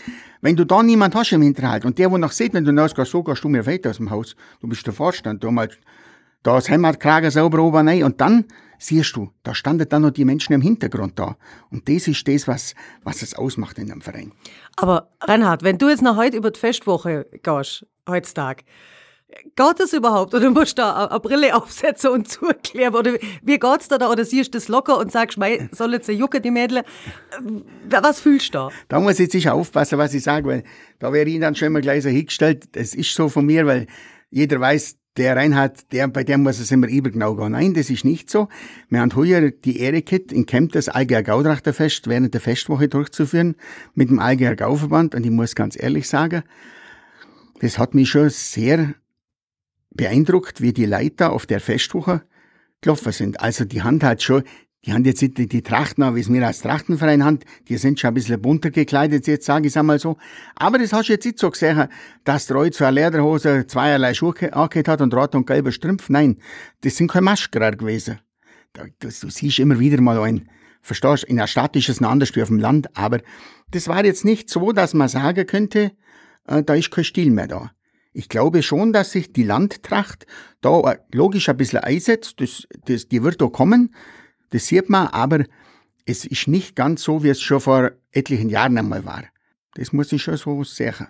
wenn 0.40 0.54
du 0.54 0.64
da 0.64 0.80
niemand 0.82 1.16
hast 1.16 1.32
im 1.32 1.42
Hinterhalt 1.42 1.84
und 1.84 1.98
der, 1.98 2.10
wo 2.10 2.18
noch 2.18 2.32
sieht, 2.32 2.54
wenn 2.54 2.64
du 2.64 2.70
rausgehst, 2.70 3.10
so 3.10 3.22
gehst 3.24 3.42
du 3.42 3.48
mir 3.48 3.66
weiter 3.66 3.90
aus 3.90 3.96
dem 3.96 4.10
Haus, 4.10 4.36
du 4.60 4.68
bist 4.68 4.86
der 4.86 4.94
Vorstand, 4.94 5.42
du 5.42 5.50
mal 5.50 5.68
da 6.42 6.54
das 6.54 6.68
Heimatkrager 6.68 7.30
sauber 7.30 7.61
oben 7.61 7.88
rein 7.88 8.04
und 8.04 8.20
dann 8.20 8.46
siehst 8.78 9.14
du, 9.14 9.30
da 9.42 9.54
standen 9.54 9.88
dann 9.88 10.02
noch 10.02 10.11
die 10.11 10.25
Menschen 10.25 10.52
im 10.52 10.61
Hintergrund 10.61 11.18
da. 11.18 11.37
Und 11.70 11.88
das 11.88 12.08
ist 12.08 12.26
das, 12.26 12.49
was, 12.49 12.75
was 13.04 13.22
es 13.22 13.34
ausmacht 13.34 13.78
in 13.78 13.90
einem 13.90 14.00
Verein. 14.00 14.32
Aber 14.76 15.11
Reinhard, 15.20 15.62
wenn 15.62 15.78
du 15.78 15.88
jetzt 15.88 16.02
noch 16.02 16.16
heute 16.16 16.37
über 16.37 16.50
die 16.50 16.58
Festwoche 16.58 17.26
gehst, 17.42 17.87
heutzutage, 18.08 18.64
Geht 19.56 19.80
das 19.80 19.92
überhaupt? 19.92 20.34
Oder 20.34 20.50
musst 20.50 20.78
du 20.78 20.82
da 20.82 21.06
eine 21.06 21.20
Brille 21.20 21.54
aufsetzen 21.54 22.11
und 22.11 22.28
zuklären? 22.30 22.94
Oder 22.94 23.14
wie 23.42 23.58
geht's 23.58 23.88
da 23.88 23.99
da? 23.99 24.11
Oder 24.11 24.25
siehst 24.25 24.54
du 24.54 24.58
das 24.58 24.68
locker 24.68 24.99
und 24.99 25.11
sagst, 25.11 25.38
mei, 25.38 25.68
soll 25.72 25.92
jetzt 25.92 26.08
jucken, 26.08 26.42
die 26.42 26.50
Mädel? 26.50 26.82
Was 27.88 28.20
fühlst 28.20 28.49
du 28.49 28.58
da? 28.58 28.68
Da 28.88 29.00
muss 29.00 29.18
ich 29.18 29.30
sicher 29.30 29.54
aufpassen, 29.54 29.99
was 29.99 30.14
ich 30.14 30.22
sage, 30.22 30.46
weil 30.49 30.64
da 30.99 31.12
wäre 31.12 31.28
ich 31.28 31.40
dann 31.40 31.54
schon 31.54 31.66
immer 31.68 31.80
gleich 31.80 32.02
so 32.02 32.08
hingestellt. 32.08 32.68
Das 32.72 32.94
ist 32.94 33.14
so 33.14 33.28
von 33.28 33.46
mir, 33.46 33.66
weil 33.66 33.87
jeder 34.30 34.61
weiß, 34.61 34.96
der 35.16 35.37
Reinhard, 35.37 35.92
der, 35.92 36.09
bei 36.09 36.25
dem 36.25 36.42
muss 36.42 36.59
es 36.59 36.71
immer 36.71 36.88
übergenau 36.88 37.35
gehen. 37.37 37.52
Nein, 37.52 37.75
das 37.75 37.90
ist 37.90 38.04
nicht 38.04 38.31
so. 38.31 38.49
Wir 38.88 39.00
haben 39.00 39.14
heuer 39.14 39.50
die 39.50 39.78
Ehre 39.78 40.02
gehabt, 40.02 40.33
in 40.33 40.47
Kempten 40.47 40.78
das 40.78 40.88
Allgäuer 40.88 41.23
Gautrachterfest 41.23 42.09
während 42.09 42.33
der 42.33 42.40
Festwoche 42.40 42.88
durchzuführen 42.88 43.57
mit 43.95 44.09
dem 44.09 44.19
Allgäuer 44.19 44.57
Gauverband. 44.57 45.14
Und 45.14 45.25
ich 45.25 45.31
muss 45.31 45.54
ganz 45.54 45.81
ehrlich 45.81 46.09
sagen, 46.09 46.42
das 47.61 47.78
hat 47.78 47.95
mich 47.95 48.09
schon 48.09 48.31
sehr 48.31 48.95
beeindruckt, 49.90 50.62
wie 50.62 50.73
die 50.73 50.87
Leiter 50.87 51.33
auf 51.33 51.47
der 51.47 51.61
Festwoche 51.61 52.23
gelaufen 52.81 53.12
sind. 53.12 53.40
Also 53.40 53.64
die 53.64 53.83
Hand 53.83 54.02
hat 54.02 54.23
schon, 54.23 54.42
die 54.84 54.92
haben 54.92 55.04
jetzt 55.04 55.20
die, 55.20 55.30
die 55.30 55.62
Trachten, 55.62 56.14
wie 56.16 56.20
es 56.20 56.28
mir 56.28 56.44
als 56.44 56.60
Trachtenverein 56.60 57.24
haben, 57.24 57.38
die 57.68 57.76
sind 57.76 58.00
schon 58.00 58.08
ein 58.08 58.14
bisschen 58.14 58.42
bunter 58.42 58.70
gekleidet, 58.70 59.26
jetzt 59.28 59.46
sage 59.46 59.66
ich 59.66 59.72
es 59.72 59.76
einmal 59.76 60.00
so. 60.00 60.16
Aber 60.56 60.78
das 60.78 60.92
hast 60.92 61.08
du 61.08 61.12
jetzt 61.12 61.24
nicht 61.24 61.38
so 61.38 61.50
gesehen, 61.50 61.88
dass 62.24 62.46
der 62.46 62.56
Reut 62.56 62.74
so 62.74 62.84
eine 62.84 63.00
Lederhose, 63.00 63.66
zweierlei 63.66 64.12
Schuhe 64.14 64.52
angehört 64.52 64.88
hat 64.88 65.00
und 65.00 65.14
rot 65.14 65.34
und 65.36 65.46
gelber 65.46 65.70
Strümpf. 65.70 66.08
Nein, 66.08 66.38
das 66.80 66.96
sind 66.96 67.10
keine 67.10 67.24
Maschkerer 67.24 67.72
gewesen. 67.72 68.18
Du, 68.72 68.82
du 68.98 69.10
siehst 69.10 69.60
immer 69.60 69.78
wieder 69.78 70.00
mal 70.00 70.18
ein, 70.20 70.48
verstehst, 70.80 71.24
in 71.24 71.36
der 71.36 71.46
Stadt 71.46 71.76
ist 71.76 71.88
es 71.88 72.02
anders 72.02 72.34
wie 72.34 72.42
auf 72.42 72.48
dem 72.48 72.58
Land, 72.58 72.96
aber 72.96 73.20
das 73.70 73.86
war 73.86 74.04
jetzt 74.04 74.24
nicht 74.24 74.50
so, 74.50 74.72
dass 74.72 74.94
man 74.94 75.08
sagen 75.08 75.46
könnte, 75.46 75.92
äh, 76.46 76.62
da 76.62 76.74
ist 76.74 76.90
kein 76.90 77.04
Stil 77.04 77.30
mehr 77.30 77.46
da. 77.46 77.70
Ich 78.12 78.28
glaube 78.28 78.62
schon, 78.62 78.92
dass 78.92 79.12
sich 79.12 79.32
die 79.32 79.44
Landtracht 79.44 80.26
da 80.60 80.96
logisch 81.12 81.48
ein 81.48 81.56
bisschen 81.56 81.78
einsetzt. 81.78 82.40
Das, 82.40 82.66
das, 82.84 83.08
die 83.08 83.22
wird 83.22 83.40
da 83.40 83.46
kommen. 83.46 83.94
Das 84.52 84.66
sieht 84.66 84.88
man, 84.88 85.09
aber 85.09 85.44
es 86.06 86.25
ist 86.25 86.49
nicht 86.49 86.76
ganz 86.76 87.02
so, 87.02 87.23
wie 87.23 87.28
es 87.28 87.40
schon 87.40 87.61
vor 87.61 87.90
etlichen 88.12 88.49
Jahren 88.49 88.78
einmal 88.78 89.04
war. 89.04 89.25
Das 89.75 89.92
muss 89.92 90.12
ich 90.12 90.23
schon 90.23 90.37
so 90.37 90.64
sagen. 90.64 91.09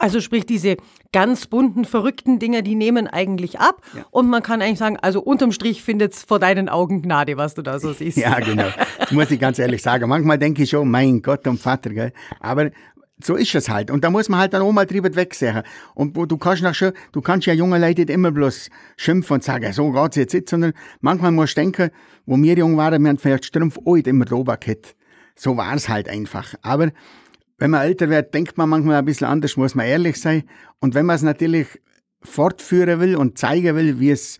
Also 0.00 0.20
sprich, 0.20 0.46
diese 0.46 0.78
ganz 1.12 1.46
bunten, 1.46 1.84
verrückten 1.84 2.38
Dinger, 2.38 2.62
die 2.62 2.74
nehmen 2.74 3.06
eigentlich 3.06 3.60
ab. 3.60 3.82
Ja. 3.94 4.06
Und 4.10 4.30
man 4.30 4.42
kann 4.42 4.62
eigentlich 4.62 4.78
sagen, 4.78 4.96
also 4.96 5.20
unterm 5.20 5.52
Strich 5.52 5.82
findet 5.82 6.14
es 6.14 6.24
vor 6.24 6.38
deinen 6.38 6.70
Augen 6.70 7.02
Gnade, 7.02 7.36
was 7.36 7.54
du 7.54 7.60
da 7.60 7.78
so 7.78 7.92
siehst. 7.92 8.16
Ja, 8.16 8.40
genau. 8.40 8.68
Das 8.98 9.10
muss 9.10 9.30
ich 9.30 9.38
ganz 9.38 9.58
ehrlich 9.58 9.82
sagen. 9.82 10.08
Manchmal 10.08 10.38
denke 10.38 10.62
ich 10.62 10.70
schon, 10.70 10.90
mein 10.90 11.20
Gott 11.20 11.46
und 11.46 11.60
Vater, 11.60 11.90
gell. 11.90 12.12
Aber 12.40 12.70
so 13.24 13.36
ist 13.36 13.54
es 13.54 13.68
halt. 13.68 13.90
Und 13.90 14.04
da 14.04 14.10
muss 14.10 14.28
man 14.28 14.40
halt 14.40 14.52
dann 14.52 14.62
auch 14.62 14.72
mal 14.72 14.86
drüber 14.86 15.14
wegsehen. 15.14 15.62
Und 15.94 16.16
du 16.16 16.36
kannst 16.36 16.62
nach 16.62 16.78
du 17.12 17.20
kannst 17.20 17.46
ja 17.46 17.52
junge 17.52 17.78
Leute 17.78 18.02
nicht 18.02 18.10
immer 18.10 18.30
bloß 18.30 18.70
schimpfen 18.96 19.34
und 19.34 19.44
sagen, 19.44 19.72
so 19.72 19.90
geht's 19.92 20.16
jetzt 20.16 20.34
nicht, 20.34 20.48
sondern 20.48 20.72
manchmal 21.00 21.32
musst 21.32 21.56
du 21.56 21.60
denken, 21.60 21.90
wo 22.26 22.36
wir 22.36 22.54
jung 22.54 22.76
waren, 22.76 23.02
wir 23.02 23.08
haben 23.08 23.18
vielleicht 23.18 23.46
Strumpf 23.46 23.78
auch 23.84 23.94
nicht 23.94 24.06
immer 24.06 24.24
drüber 24.24 24.56
gehabt. 24.56 24.94
So 25.34 25.56
war's 25.56 25.88
halt 25.88 26.08
einfach. 26.08 26.54
Aber 26.62 26.90
wenn 27.58 27.70
man 27.70 27.82
älter 27.82 28.08
wird, 28.08 28.34
denkt 28.34 28.56
man 28.58 28.68
manchmal 28.68 28.96
ein 28.96 29.04
bisschen 29.04 29.26
anders, 29.26 29.56
muss 29.56 29.74
man 29.74 29.86
ehrlich 29.86 30.20
sein. 30.20 30.44
Und 30.80 30.94
wenn 30.94 31.06
man 31.06 31.16
es 31.16 31.22
natürlich 31.22 31.66
fortführen 32.22 33.00
will 33.00 33.16
und 33.16 33.38
zeigen 33.38 33.76
will, 33.76 34.00
wie 34.00 34.10
es, 34.10 34.38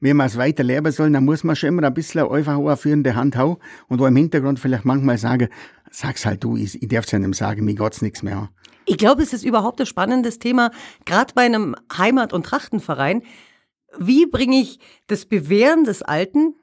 wie 0.00 0.14
man 0.14 0.26
es 0.26 0.36
weiterleben 0.36 0.90
soll, 0.90 1.10
dann 1.10 1.24
muss 1.24 1.44
man 1.44 1.54
schon 1.54 1.68
immer 1.68 1.84
ein 1.84 1.94
bisschen 1.94 2.26
einfach 2.26 2.58
eine 2.58 2.76
führende 2.76 3.14
Hand 3.14 3.36
haben 3.36 3.56
und 3.88 4.00
wo 4.00 4.06
im 4.06 4.16
Hintergrund 4.16 4.58
vielleicht 4.58 4.84
manchmal 4.84 5.18
sagen, 5.18 5.48
sag's 5.92 6.26
halt 6.26 6.42
du, 6.42 6.56
ich, 6.56 6.82
ich 6.82 6.88
darf 6.88 7.04
es 7.04 7.12
ja 7.12 7.18
nicht 7.18 7.36
sagen, 7.36 7.64
mir 7.64 7.74
geht's 7.74 8.02
nichts 8.02 8.22
mehr. 8.22 8.50
Ich 8.84 8.98
glaube, 8.98 9.22
es 9.22 9.32
ist 9.32 9.44
überhaupt 9.44 9.80
ein 9.80 9.86
spannendes 9.86 10.38
Thema, 10.38 10.72
gerade 11.04 11.32
bei 11.34 11.42
einem 11.42 11.76
Heimat- 11.96 12.32
und 12.32 12.44
Trachtenverein. 12.44 13.22
Wie 13.98 14.26
bringe 14.26 14.60
ich 14.60 14.80
das 15.06 15.26
Bewähren 15.26 15.84
des 15.84 16.02
Alten 16.02 16.56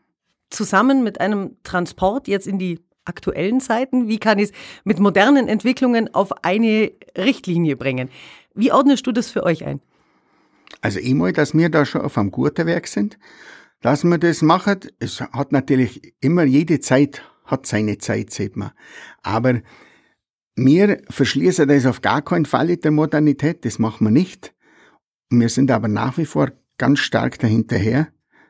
zusammen 0.49 1.03
mit 1.03 1.21
einem 1.21 1.57
Transport 1.63 2.27
jetzt 2.27 2.47
in 2.47 2.59
die 2.59 2.79
aktuellen 3.05 3.61
Zeiten? 3.61 4.07
Wie 4.07 4.19
kann 4.19 4.39
ich 4.39 4.49
es 4.49 4.51
mit 4.83 4.99
modernen 4.99 5.47
Entwicklungen 5.47 6.13
auf 6.13 6.43
eine 6.43 6.91
Richtlinie 7.17 7.77
bringen? 7.77 8.09
Wie 8.53 8.71
ordnest 8.71 9.07
du 9.07 9.11
das 9.11 9.29
für 9.29 9.43
euch 9.43 9.65
ein? 9.65 9.79
Also 10.81 10.99
ich 10.99 11.13
mal, 11.13 11.31
dass 11.31 11.53
wir 11.53 11.69
da 11.69 11.85
schon 11.85 12.01
auf 12.01 12.17
einem 12.17 12.31
guten 12.31 12.65
Werk 12.65 12.87
sind, 12.87 13.17
dass 13.81 14.03
wir 14.03 14.17
das 14.17 14.41
machen. 14.41 14.79
Es 14.99 15.21
hat 15.21 15.51
natürlich 15.51 16.13
immer 16.19 16.43
jede 16.43 16.79
Zeit 16.79 17.21
hat 17.49 17.65
seine 17.65 17.97
Zeit, 17.97 18.31
sieht 18.31 18.55
man. 18.55 18.71
Aber 19.21 19.61
wir 20.55 21.01
verschließen 21.09 21.67
das 21.67 21.85
auf 21.85 22.01
gar 22.01 22.21
keinen 22.21 22.45
Fall 22.45 22.69
in 22.69 22.81
der 22.81 22.91
Modernität, 22.91 23.65
das 23.65 23.79
machen 23.79 24.07
wir 24.07 24.11
nicht. 24.11 24.53
Wir 25.29 25.49
sind 25.49 25.71
aber 25.71 25.87
nach 25.87 26.17
wie 26.17 26.25
vor 26.25 26.51
ganz 26.77 26.99
stark 26.99 27.39
dahinterher, 27.39 28.07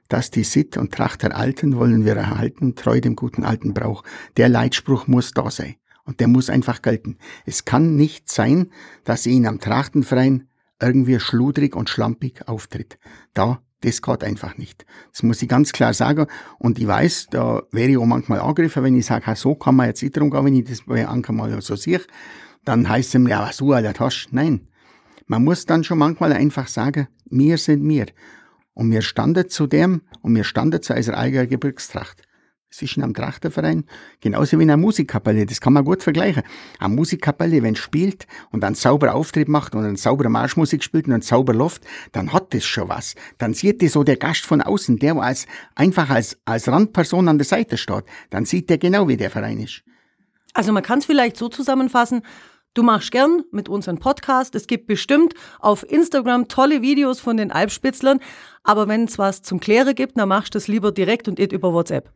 dass 0.08 0.32
die 0.32 0.44
Sitt 0.44 0.78
und 0.78 0.94
Tracht 0.94 1.24
der 1.24 1.38
Alten 1.38 1.76
wollen 1.76 2.06
wir 2.06 2.16
erhalten, 2.16 2.76
treu 2.76 3.00
dem 3.00 3.16
guten 3.16 3.44
alten 3.44 3.74
Brauch. 3.74 4.04
Der 4.38 4.50
Leitspruch 4.50 5.08
muss 5.08 5.32
da 5.32 5.52
sein. 5.52 5.76
Und 6.04 6.20
der 6.20 6.28
muss 6.28 6.50
einfach 6.50 6.82
gelten. 6.82 7.20
Es 7.46 7.66
kann 7.66 7.96
nicht 7.96 8.32
sein, 8.32 8.72
dass 9.04 9.28
ihn 9.28 9.46
am 9.46 9.60
Trachtenverein 9.60 10.48
irgendwie 10.82 11.20
schludrig 11.20 11.76
und 11.76 11.88
schlampig 11.88 12.48
auftritt. 12.48 12.98
Da 13.36 13.62
das 13.82 14.02
geht 14.02 14.24
einfach 14.24 14.58
nicht. 14.58 14.86
Das 15.12 15.24
muss 15.24 15.42
ich 15.42 15.48
ganz 15.48 15.72
klar 15.72 15.94
sagen. 15.94 16.28
Und 16.58 16.80
ich 16.80 16.88
weiß, 16.88 17.28
da 17.32 17.64
wäre 17.72 17.90
ich 17.90 17.98
auch 17.98 18.06
manchmal 18.06 18.40
angegriffen, 18.40 18.84
wenn 18.84 18.96
ich 18.96 19.06
sage, 19.06 19.36
so 19.36 19.56
kann 19.56 19.76
man 19.76 19.88
jetzt 19.88 20.02
nicht 20.02 20.18
drum 20.18 20.30
gehen, 20.30 20.46
wenn 20.46 20.56
ich 20.56 20.66
das 20.66 20.84
bei 20.86 21.08
Anker 21.08 21.34
mal 21.34 21.62
so 21.62 21.76
sehe. 21.76 22.02
Dann 22.66 22.90
heißt 22.90 23.16
es 23.16 23.20
mir, 23.20 23.30
ja, 23.30 23.48
was 23.48 23.58
du 23.58 23.74
alles 23.74 24.00
hast. 24.00 24.30
Nein. 24.32 24.68
Man 25.28 25.44
muss 25.44 25.66
dann 25.66 25.84
schon 25.84 26.00
manchmal 26.00 26.34
einfach 26.34 26.68
sagen, 26.68 27.08
wir 27.30 27.58
sind 27.58 27.88
wir. 27.88 28.08
Und 28.74 28.92
wir 28.92 29.02
standen 29.02 29.50
zu 29.50 29.68
dem, 29.68 30.02
und 30.22 30.36
wir 30.36 30.44
standen 30.44 30.82
zu 30.82 30.94
unserer 30.94 31.18
eigenen 31.18 31.50
Gebirgstracht. 31.50 32.24
Ist 32.72 32.96
in 32.96 33.04
einem 33.04 33.16
Trachterverein 33.16 33.86
genauso 34.22 34.60
wie 34.60 34.64
in 34.64 34.70
einer 34.70 34.78
Musikkapelle. 34.78 35.46
Das 35.46 35.60
kann 35.60 35.74
man 35.74 35.84
gut 35.84 36.04
vergleichen. 36.04 36.44
Eine 36.78 36.94
Musikkapelle, 36.94 37.64
wenn 37.64 37.76
spielt 37.76 38.28
und 38.52 38.64
einen 38.64 38.76
sauberen 38.76 39.16
Auftritt 39.16 39.48
macht 39.48 39.74
und 39.74 39.84
eine 39.84 39.98
saubere 39.98 40.30
Marschmusik 40.30 40.84
spielt 40.84 41.08
und 41.08 41.14
einen 41.14 41.24
sauber 41.24 41.54
Luft, 41.54 41.84
dann 42.12 42.32
hat 42.32 42.54
das 42.54 42.66
schon 42.66 42.88
was. 42.88 43.16
Dann 43.40 43.54
sieht 43.54 43.82
das 43.82 43.94
so 43.94 44.04
der 44.04 44.18
Gast 44.18 44.46
von 44.46 44.62
außen, 44.62 45.00
der 45.00 45.16
als, 45.16 45.48
einfach 45.76 46.10
als, 46.10 46.38
als 46.46 46.68
Randperson 46.68 47.28
an 47.28 47.40
der 47.40 47.46
Seite 47.46 47.76
steht. 47.76 48.06
Dann 48.30 48.46
sieht 48.46 48.70
der 48.70 48.78
genau, 48.78 49.08
wie 49.08 49.18
der 49.18 49.32
Verein 49.32 49.60
ist. 49.60 49.82
Also 50.54 50.72
man 50.72 50.84
kann 50.84 51.00
es 51.00 51.06
vielleicht 51.06 51.38
so 51.38 51.50
zusammenfassen, 51.50 52.22
Du 52.76 52.84
machst 52.84 53.12
gern 53.12 53.44
mit 53.52 53.68
uns 53.68 53.90
einen 53.90 53.98
Podcast. 53.98 54.54
Es 54.54 54.68
gibt 54.68 54.86
bestimmt 54.86 55.34
auf 55.60 55.84
Instagram 55.90 56.48
tolle 56.48 56.84
Videos 56.84 57.20
von 57.20 57.36
den 57.36 57.52
Alpspitzlern. 57.52 58.20
Aber 58.64 58.88
wenn 58.88 59.06
es 59.06 59.18
was 59.18 59.42
zum 59.42 59.60
Klären 59.60 59.96
gibt, 59.96 60.18
dann 60.20 60.30
machst 60.30 60.54
du 60.54 60.60
es 60.60 60.68
lieber 60.68 60.92
direkt 60.92 61.28
und 61.28 61.40
nicht 61.40 61.52
über 61.52 61.74
WhatsApp. 61.74 62.14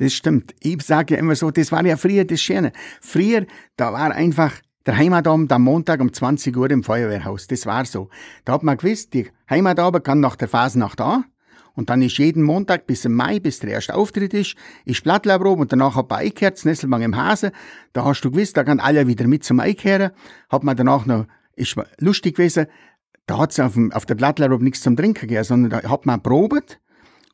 Das 0.00 0.14
stimmt. 0.14 0.54
Ich 0.60 0.80
sage 0.82 1.14
ja 1.14 1.20
immer 1.20 1.34
so, 1.34 1.50
das 1.50 1.70
war 1.72 1.84
ja 1.84 1.94
früher 1.98 2.24
das 2.24 2.40
Schöne. 2.40 2.72
Früher, 3.02 3.44
da 3.76 3.92
war 3.92 4.12
einfach 4.12 4.54
der 4.86 4.96
Heimatabend 4.96 5.52
am 5.52 5.62
Montag 5.62 6.00
um 6.00 6.10
20 6.10 6.56
Uhr 6.56 6.70
im 6.70 6.82
Feuerwehrhaus. 6.82 7.48
Das 7.48 7.66
war 7.66 7.84
so. 7.84 8.08
Da 8.46 8.54
hat 8.54 8.62
man 8.62 8.78
gewusst, 8.78 9.12
die 9.12 9.28
Heimatabend 9.50 10.02
kann 10.02 10.20
nach 10.20 10.36
der 10.36 10.48
Phase 10.48 10.78
nach 10.78 10.96
da. 10.96 11.24
Und 11.74 11.90
dann 11.90 12.00
ist 12.00 12.16
jeden 12.16 12.42
Montag 12.42 12.86
bis 12.86 13.04
im 13.04 13.12
Mai, 13.12 13.40
bis 13.40 13.58
der 13.58 13.72
erste 13.72 13.94
Auftritt 13.94 14.32
ist, 14.32 14.56
ist 14.86 15.04
Blattlaubrob 15.04 15.60
und 15.60 15.70
danach 15.70 15.96
hat 15.96 16.08
man 16.08 16.20
eingekehrt, 16.20 16.64
Nesselbang 16.64 17.02
im 17.02 17.16
Hase. 17.16 17.52
Da 17.92 18.02
hast 18.06 18.22
du 18.22 18.30
gewusst, 18.30 18.56
da 18.56 18.64
kann 18.64 18.80
alle 18.80 19.06
wieder 19.06 19.26
mit 19.26 19.44
zum 19.44 19.60
Einkehren. 19.60 20.12
Hat 20.48 20.64
man 20.64 20.78
danach 20.78 21.04
noch, 21.04 21.26
ist 21.56 21.76
lustig 21.98 22.36
gewesen, 22.36 22.68
da 23.26 23.36
hat 23.36 23.52
es 23.52 23.60
auf, 23.60 23.78
auf 23.92 24.06
der 24.06 24.14
Blattlaubrob 24.14 24.62
nichts 24.62 24.80
zum 24.80 24.96
Trinken 24.96 25.28
gegeben, 25.28 25.44
sondern 25.44 25.82
da 25.82 25.90
hat 25.90 26.06
man 26.06 26.22
probiert 26.22 26.79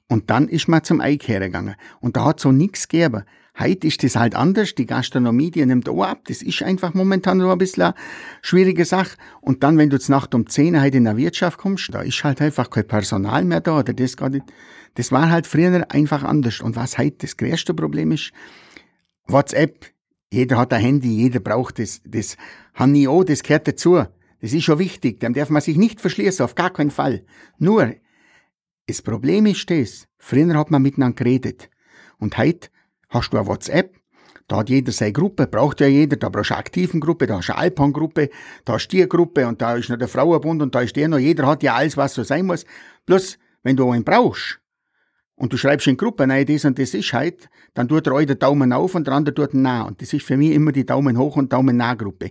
und 0.09 0.31
dann 0.31 0.49
ist 0.49 0.69
man 0.69 0.85
zum 0.85 1.01
Einkehren 1.01 1.53
gegangen. 1.53 1.75
Und 2.01 2.17
da 2.17 2.27
hat 2.27 2.41
so 2.41 2.53
nichts 2.53 2.89
gegeben. 2.89 3.25
Heute 3.59 3.87
ist 3.87 4.03
das 4.03 4.17
halt 4.17 4.35
anders. 4.35 4.75
Die 4.75 4.87
Gastronomie, 4.87 5.51
die 5.51 5.65
nimmt 5.65 5.89
auch 5.89 6.03
ab. 6.03 6.21
Das 6.29 6.43
ist 6.43 6.63
einfach 6.63 6.93
momentan 6.93 7.41
so 7.41 7.51
ein 7.51 7.59
bisschen 7.59 7.85
eine 7.85 7.95
schwierige 8.43 8.85
Sache. 8.85 9.17
Und 9.41 9.63
dann, 9.63 9.79
wenn 9.79 9.89
du 9.89 9.97
jetzt 9.97 10.11
Nacht 10.11 10.35
um 10.35 10.47
10 10.47 10.81
heute 10.81 10.99
in 10.99 11.05
der 11.05 11.17
Wirtschaft 11.17 11.59
kommst, 11.59 11.93
da 11.93 12.03
ist 12.03 12.23
halt 12.23 12.43
einfach 12.43 12.69
kein 12.69 12.87
Personal 12.87 13.45
mehr 13.45 13.61
da 13.61 13.79
oder 13.79 13.95
das 13.95 14.17
gar 14.17 14.29
nicht. 14.29 14.45
Das 14.95 15.11
war 15.11 15.31
halt 15.31 15.47
früher 15.47 15.87
einfach 15.91 16.23
anders. 16.23 16.61
Und 16.61 16.77
was 16.77 16.99
heute 16.99 17.17
das 17.23 17.37
größte 17.37 17.75
Problem 17.75 18.13
ist, 18.13 18.33
WhatsApp. 19.27 19.87
Jeder 20.31 20.59
hat 20.59 20.73
ein 20.73 20.83
Handy, 20.83 21.09
jeder 21.09 21.41
braucht 21.41 21.79
das. 21.79 22.03
Das 22.05 22.37
habe 22.75 23.09
auch, 23.09 23.25
das 23.25 23.43
gehört 23.43 23.69
dazu. 23.69 24.03
Das 24.41 24.53
ist 24.53 24.65
schon 24.65 24.79
wichtig. 24.79 25.21
Dem 25.21 25.33
darf 25.33 25.51
man 25.51 25.63
sich 25.63 25.77
nicht 25.77 26.01
verschließen, 26.01 26.45
auf 26.45 26.55
gar 26.55 26.71
keinen 26.71 26.91
Fall. 26.91 27.25
Nur, 27.59 27.95
das 28.87 29.03
Problem 29.03 29.47
ist 29.47 29.69
das, 29.71 30.07
früher 30.19 30.55
hat 30.55 30.71
man 30.71 30.83
miteinander 30.83 31.17
geredet. 31.17 31.69
Und 32.19 32.39
heute 32.39 32.69
hast 33.09 33.31
du 33.31 33.39
eine 33.39 33.47
WhatsApp, 33.47 33.97
da 34.49 34.59
hat 34.59 34.71
jeder 34.71 34.93
seine 34.93 35.13
Gruppe, 35.13 35.47
braucht 35.47 35.81
ja 35.81 35.89
jeder, 35.89 36.17
da 36.17 36.29
brauchst 36.29 36.51
du 36.51 36.55
eine 36.55 36.61
aktiven 36.61 37.01
Gruppe, 37.01 37.27
da 37.27 37.39
hast 37.39 37.49
du 37.49 37.53
eine 37.53 37.63
Alpan-Gruppe, 37.63 38.31
da 38.65 38.75
hast 38.75 38.89
du 38.89 38.97
die 38.97 39.09
Gruppe 39.09 39.47
und 39.47 39.61
da 39.61 39.75
ist 39.75 39.89
noch 39.89 39.99
der 39.99 40.09
Frauenbund 40.09 40.63
und 40.63 40.75
da 40.75 40.83
ist 40.83 40.95
der 40.95 41.09
noch, 41.09 41.19
jeder 41.19 41.47
hat 41.47 41.63
ja 41.65 41.75
alles, 41.75 41.97
was 41.97 42.15
so 42.15 42.23
sein 42.23 42.47
muss. 42.47 42.65
Plus, 43.05 43.39
wenn 43.63 43.77
du 43.77 43.91
einen 43.91 44.05
brauchst, 44.05 44.61
und 45.37 45.53
du 45.53 45.57
schreibst 45.59 45.87
in 45.87 45.97
Gruppe, 45.97 46.27
nein, 46.27 46.47
das 46.47 46.65
und 46.65 46.79
das 46.79 46.95
ist 46.95 47.13
halt, 47.13 47.49
dann 47.75 47.89
tut 47.89 48.07
der 48.07 48.15
eine 48.15 48.27
den 48.27 48.39
Daumen 48.39 48.73
auf 48.73 48.95
und 48.95 49.07
der 49.07 49.15
andere 49.15 49.35
tut 49.35 49.53
den 49.53 49.63
nah. 49.63 49.83
Und 49.83 50.01
das 50.01 50.13
ist 50.13 50.25
für 50.25 50.37
mich 50.37 50.53
immer 50.53 50.73
die 50.73 50.87
Daumen 50.87 51.19
hoch 51.19 51.37
und 51.37 51.53
Daumen 51.53 51.77
nah 51.77 51.95
Gruppe. 51.95 52.31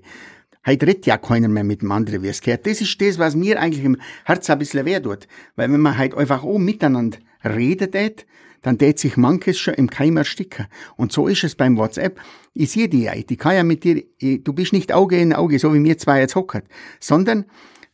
Heute 0.65 0.87
redet 0.87 1.05
ja 1.05 1.17
keiner 1.17 1.47
mehr 1.47 1.63
mit 1.63 1.81
dem 1.81 1.91
anderen, 1.91 2.23
wie 2.23 2.27
es 2.27 2.41
gehört. 2.41 2.65
Das 2.65 2.81
ist 2.81 2.99
das, 2.99 3.19
was 3.19 3.35
mir 3.35 3.59
eigentlich 3.61 3.83
im 3.83 3.97
Herz 4.23 4.49
ein 4.49 4.59
bisschen 4.59 4.85
weh 4.85 4.99
tut. 4.99 5.27
Weil 5.55 5.71
wenn 5.71 5.81
man 5.81 5.97
halt 5.97 6.15
einfach 6.15 6.43
auch 6.43 6.57
miteinander 6.57 7.19
redet, 7.43 8.25
dann 8.63 8.79
tät 8.79 8.97
sich 8.97 9.15
manches 9.15 9.59
schon 9.59 9.75
im 9.75 9.91
Keim 9.91 10.17
ersticken. 10.17 10.65
Und 10.95 11.11
so 11.11 11.27
ist 11.27 11.43
es 11.43 11.53
beim 11.53 11.77
WhatsApp. 11.77 12.19
Ich 12.55 12.71
sehe 12.71 12.89
die 12.89 13.03
ja, 13.03 13.13
die 13.13 13.37
kann 13.37 13.55
ja 13.55 13.63
mit 13.63 13.83
dir, 13.83 14.03
du 14.19 14.53
bist 14.53 14.73
nicht 14.73 14.91
Auge 14.91 15.17
in 15.17 15.33
Auge, 15.33 15.59
so 15.59 15.71
wie 15.73 15.83
wir 15.83 15.99
zwei 15.99 16.21
jetzt 16.21 16.33
hocken, 16.33 16.63
sondern 16.99 17.45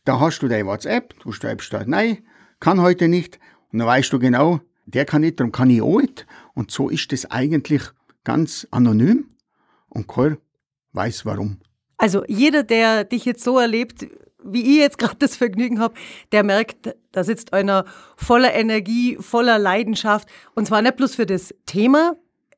da 0.06 0.18
hast 0.18 0.40
du 0.40 0.48
dein 0.48 0.64
WhatsApp, 0.66 1.14
du 1.20 1.30
schreibst 1.30 1.72
dort, 1.74 1.88
nein, 1.88 2.18
kann 2.58 2.80
heute 2.80 3.08
nicht, 3.08 3.38
und 3.70 3.80
dann 3.80 3.88
weißt 3.88 4.12
du 4.12 4.18
genau, 4.18 4.60
der 4.86 5.04
kann 5.04 5.20
nicht, 5.20 5.38
darum 5.38 5.52
kann 5.52 5.68
ich 5.68 5.82
auch 5.82 6.00
nicht. 6.00 6.26
Und 6.54 6.70
so 6.70 6.88
ist 6.88 7.12
das 7.12 7.30
eigentlich 7.30 7.82
ganz 8.24 8.66
anonym 8.70 9.26
und 9.90 10.08
keiner 10.08 10.38
weiß 10.92 11.26
warum. 11.26 11.58
Also 12.02 12.24
jeder, 12.26 12.64
der 12.64 13.04
dich 13.04 13.24
jetzt 13.24 13.44
so 13.44 13.60
erlebt, 13.60 14.08
wie 14.42 14.62
ich 14.62 14.78
jetzt 14.78 14.98
gerade 14.98 15.14
das 15.20 15.36
Vergnügen 15.36 15.78
habe, 15.78 15.94
der 16.32 16.42
merkt, 16.42 16.96
da 17.12 17.22
sitzt 17.22 17.52
einer 17.52 17.84
voller 18.16 18.52
Energie, 18.54 19.16
voller 19.20 19.56
Leidenschaft. 19.56 20.28
Und 20.56 20.66
zwar 20.66 20.82
nicht 20.82 20.96
bloß 20.96 21.14
für 21.14 21.26
das 21.26 21.54
Thema 21.64 22.16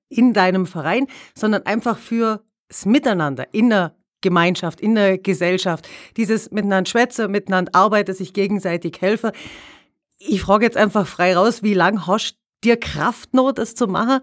in 0.09 0.33
deinem 0.33 0.65
Verein, 0.65 1.09
sondern 1.35 1.67
einfach 1.67 1.99
für 1.99 2.43
das 2.69 2.87
Miteinander 2.87 3.53
in 3.53 3.69
der 3.69 3.95
Gemeinschaft, 4.23 4.81
in 4.81 4.95
der 4.95 5.19
Gesellschaft. 5.19 5.87
Dieses 6.17 6.51
miteinander 6.51 6.89
schwätze, 6.89 7.29
miteinander 7.29 7.75
arbeite, 7.75 8.15
sich 8.15 8.33
gegenseitig 8.33 9.03
helfe. 9.03 9.33
Ich 10.17 10.41
frage 10.41 10.65
jetzt 10.65 10.79
einfach 10.79 11.07
frei 11.07 11.37
raus, 11.37 11.63
wie 11.63 11.75
lange 11.75 12.07
hast 12.07 12.39
dir 12.65 12.79
Kraft 12.79 13.35
noch, 13.35 13.53
das 13.53 13.75
zu 13.75 13.89
machen? 13.89 14.21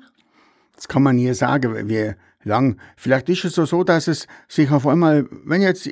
Das 0.76 0.88
kann 0.88 1.04
man 1.04 1.18
nie 1.18 1.32
sagen, 1.36 1.88
wie 1.88 2.16
lang. 2.44 2.78
Vielleicht 2.96 3.30
ist 3.30 3.46
es 3.46 3.56
so, 3.56 3.66
so, 3.66 3.84
dass 3.84 4.08
es 4.08 4.28
sich 4.48 4.72
auf 4.72 4.88
einmal, 4.88 5.28
wenn 5.46 5.62
jetzt 5.62 5.90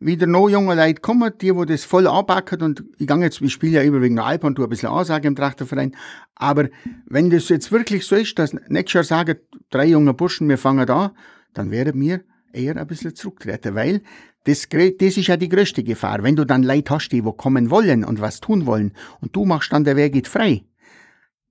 wieder 0.00 0.26
noch 0.26 0.48
junge 0.48 0.74
Leute 0.74 1.00
kommen, 1.00 1.32
die, 1.40 1.54
wo 1.54 1.64
das 1.64 1.84
voll 1.84 2.06
anpacken 2.06 2.62
und 2.62 2.84
ich 2.98 3.06
gehe 3.06 3.16
jetzt, 3.18 3.40
ich 3.40 3.52
spiele 3.52 3.82
ja 3.82 3.84
überwiegend 3.84 4.16
noch 4.16 4.26
Alp 4.26 4.44
und 4.44 4.54
tue 4.54 4.64
ein 4.64 4.70
bisschen 4.70 4.88
Ansage 4.88 5.28
im 5.28 5.36
Trachterverein, 5.36 5.94
aber 6.34 6.68
wenn 7.06 7.28
das 7.28 7.50
jetzt 7.50 7.70
wirklich 7.70 8.06
so 8.06 8.16
ist, 8.16 8.38
dass 8.38 8.54
nächstes 8.68 8.94
Jahr 8.94 9.04
sagen, 9.04 9.38
drei 9.68 9.86
junge 9.86 10.14
Burschen, 10.14 10.48
wir 10.48 10.56
fangen 10.56 10.86
da, 10.86 11.12
dann 11.52 11.70
werden 11.70 12.00
wir 12.00 12.22
eher 12.52 12.76
ein 12.76 12.86
bisschen 12.86 13.14
zurücktreten, 13.14 13.74
weil 13.74 14.02
das, 14.44 14.68
das 14.70 15.16
ist 15.16 15.26
ja 15.26 15.36
die 15.36 15.50
größte 15.50 15.84
Gefahr. 15.84 16.22
Wenn 16.22 16.36
du 16.36 16.46
dann 16.46 16.62
Leute 16.62 16.94
hast, 16.94 17.10
die 17.10 17.24
wo 17.24 17.32
kommen 17.32 17.70
wollen 17.70 18.04
und 18.04 18.20
was 18.22 18.40
tun 18.40 18.64
wollen 18.64 18.92
und 19.20 19.36
du 19.36 19.44
machst 19.44 19.72
dann, 19.72 19.84
der 19.84 19.96
Weg 19.96 20.14
geht 20.14 20.28
frei, 20.28 20.64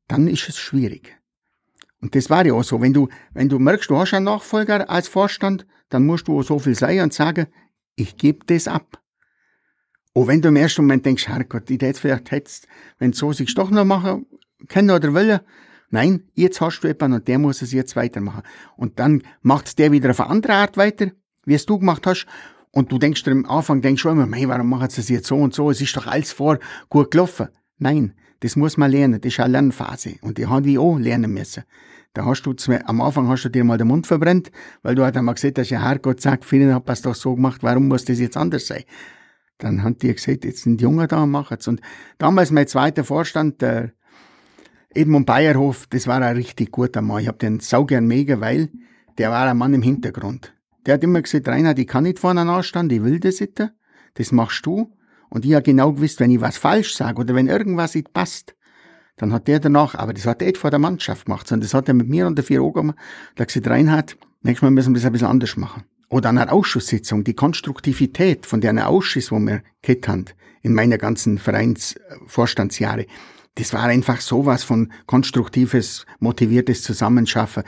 dann 0.08 0.28
ist 0.28 0.50
es 0.50 0.58
schwierig. 0.58 1.19
Und 2.02 2.16
das 2.16 2.30
war 2.30 2.46
ja 2.46 2.54
auch 2.54 2.64
so. 2.64 2.82
Wenn 2.82 2.94
du, 2.94 3.10
wenn 3.34 3.50
du 3.50 3.60
merkst, 3.60 3.90
du 3.90 3.98
hast 3.98 4.14
einen 4.14 4.26
Nachfolger 4.26 4.90
als 4.90 5.08
Vorstand, 5.08 5.66
dann 5.90 6.06
musst 6.06 6.28
du 6.28 6.40
auch 6.40 6.44
so 6.44 6.60
viel 6.60 6.76
sein 6.76 7.02
und 7.02 7.14
sagen, 7.14 7.48
ich 7.96 8.16
gebe 8.16 8.46
das 8.46 8.68
ab. 8.68 9.02
Und 10.14 10.28
wenn 10.28 10.42
du 10.42 10.48
im 10.50 10.56
ersten 10.56 10.84
Moment 10.84 11.06
denkst, 11.06 11.28
Herrgott, 11.28 11.70
ich 11.70 11.82
hätte 11.82 12.00
vielleicht 12.00 12.32
jetzt, 12.32 12.68
wenn 12.98 13.14
so 13.14 13.34
sich 13.34 13.54
doch 13.54 13.70
noch 13.70 13.86
machen 13.86 14.26
können 14.68 14.92
oder 14.92 15.14
wollen, 15.14 15.40
nein, 15.90 16.24
jetzt 16.34 16.62
hast 16.62 16.82
du 16.82 16.88
jemanden 16.88 17.18
und 17.18 17.28
der 17.28 17.40
muss 17.40 17.62
es 17.62 17.72
jetzt 17.72 17.96
weitermachen. 17.96 18.44
Und 18.76 19.00
dann 19.00 19.24
macht 19.42 19.78
der 19.78 19.92
wieder 19.92 20.12
auf 20.12 20.22
eine 20.22 20.30
andere 20.30 20.54
Art 20.54 20.78
weiter, 20.78 21.12
wie 21.46 21.54
es 21.54 21.66
du 21.66 21.80
gemacht 21.80 22.08
hast. 22.08 22.26
Und 22.72 22.92
du 22.92 23.00
denkst 23.00 23.28
am 23.28 23.46
Anfang, 23.46 23.82
denkst 23.82 24.04
du 24.04 24.10
immer, 24.10 24.26
mei, 24.26 24.48
warum 24.48 24.70
machen 24.70 24.90
sie 24.90 25.02
es 25.02 25.10
jetzt 25.10 25.28
so 25.28 25.36
und 25.36 25.54
so? 25.54 25.72
Es 25.72 25.82
ist 25.82 25.96
doch 25.96 26.08
alles 26.08 26.32
vor 26.32 26.60
gut 26.88 27.12
gelaufen. 27.12 27.50
Nein, 27.78 28.14
das 28.42 28.56
muss 28.56 28.78
man 28.78 28.92
lernen. 28.92 29.20
Das 29.22 29.34
ist 29.34 29.40
eine 29.40 29.54
Lernphase. 29.54 30.16
Und 30.22 30.38
die 30.38 30.48
haben 30.48 30.66
wir 30.66 30.82
auch 30.82 30.98
lernen 30.98 31.34
müssen. 31.34 31.64
Da 32.14 32.26
hast 32.26 32.44
du 32.44 32.54
zwei, 32.54 32.84
am 32.86 33.02
Anfang 33.02 33.28
hast 33.28 33.44
du 33.44 33.50
dir 33.50 33.64
mal 33.64 33.78
den 33.78 33.88
Mund 33.88 34.08
verbrennt, 34.08 34.52
weil 34.82 34.96
du 34.96 35.04
halt 35.04 35.16
einmal 35.16 35.36
gesagt 35.36 35.60
hast, 35.60 35.70
ja 35.70 35.82
Herrgott 35.82 36.22
sagt, 36.22 36.44
vielen 36.44 36.74
hat 36.74 36.90
es 36.90 37.02
doch 37.02 37.14
so 37.16 37.36
gemacht, 37.36 37.62
warum 37.62 37.88
muss 37.88 38.06
das 38.06 38.20
jetzt 38.20 38.36
anders 38.36 38.68
sein? 38.68 38.84
Dann 39.60 39.84
haben 39.84 39.98
die 39.98 40.14
gesagt, 40.14 40.46
jetzt 40.46 40.64
sind 40.64 40.80
die 40.80 40.84
Jungen 40.84 41.08
da 41.08 41.24
und 41.24 41.32
machen's. 41.32 41.68
Und 41.68 41.82
damals 42.18 42.50
mein 42.50 42.68
zweiter 42.68 43.04
Vorstand, 43.04 43.62
der 43.62 43.92
Edmund 44.90 45.28
Bayerhof, 45.28 45.86
das 45.88 46.08
war 46.08 46.22
ein 46.22 46.36
richtig 46.36 46.72
guter 46.72 47.02
Mann. 47.02 47.22
Ich 47.22 47.28
hab 47.28 47.38
den 47.38 47.60
saugern 47.60 48.08
mega, 48.08 48.40
weil 48.40 48.70
der 49.18 49.30
war 49.30 49.48
ein 49.48 49.58
Mann 49.58 49.74
im 49.74 49.84
Hintergrund. 49.84 50.54
Der 50.86 50.96
hat 50.96 51.04
immer 51.04 51.22
gesagt, 51.22 51.48
Reinhard, 51.48 51.78
ich 51.78 51.88
kann 51.88 52.06
nicht 52.06 52.20
vorne 52.20 52.42
anstehen, 52.42 52.90
ich 52.90 53.04
will 53.04 53.20
das 53.20 53.42
nicht. 53.42 53.62
Das 54.16 54.32
machst 54.32 54.66
du. 54.66 54.92
Und 55.30 55.46
ich 55.46 55.54
habe 55.54 55.64
genau 55.64 55.94
gewusst, 55.94 56.20
wenn 56.20 56.32
ich 56.32 56.42
was 56.42 56.58
falsch 56.58 56.96
sage 56.96 57.20
oder 57.20 57.36
wenn 57.36 57.48
irgendwas 57.48 57.96
nicht 57.96 58.14
passt, 58.14 58.56
dann 59.18 59.34
hat 59.34 59.48
der 59.48 59.60
danach, 59.60 59.96
aber 59.96 60.14
das 60.14 60.26
hat 60.26 60.42
er 60.42 60.48
nicht 60.48 60.58
vor 60.58 60.72
der 60.72 60.80
Mannschaft 60.80 61.26
gemacht, 61.26 61.48
sondern 61.48 61.66
das 61.66 61.74
hat 61.74 61.88
er 61.88 61.94
mit 61.94 62.08
mir 62.08 62.26
und 62.26 62.38
der 62.38 62.46
vier 62.46 62.64
Ogen, 62.64 62.94
der 63.38 63.46
gesagt, 63.46 63.68
Reinhard, 63.68 64.18
nächstes 64.42 64.62
Mal 64.62 64.72
müssen 64.72 64.94
wir 64.94 65.00
das 65.00 65.06
ein 65.06 65.12
bisschen 65.12 65.28
anders 65.28 65.58
machen. 65.58 65.84
Oder 66.10 66.30
an 66.30 66.38
einer 66.38 66.52
Ausschusssitzung, 66.52 67.24
die 67.24 67.36
Konstruktivität 67.36 68.46
von 68.46 68.62
der 68.62 68.88
Ausschuss, 68.88 69.32
wo 69.32 69.40
wir 69.40 69.62
gehabt 69.82 70.08
haben, 70.08 70.26
in 70.62 70.74
meiner 70.74 70.98
ganzen 70.98 71.38
Vereinsvorstandsjahre, 71.38 73.06
das 73.56 73.74
war 73.74 73.84
einfach 73.84 74.22
sowas 74.22 74.64
von 74.64 74.92
konstruktives, 75.06 76.06
motiviertes 76.20 76.82
Zusammenschaffen. 76.82 77.64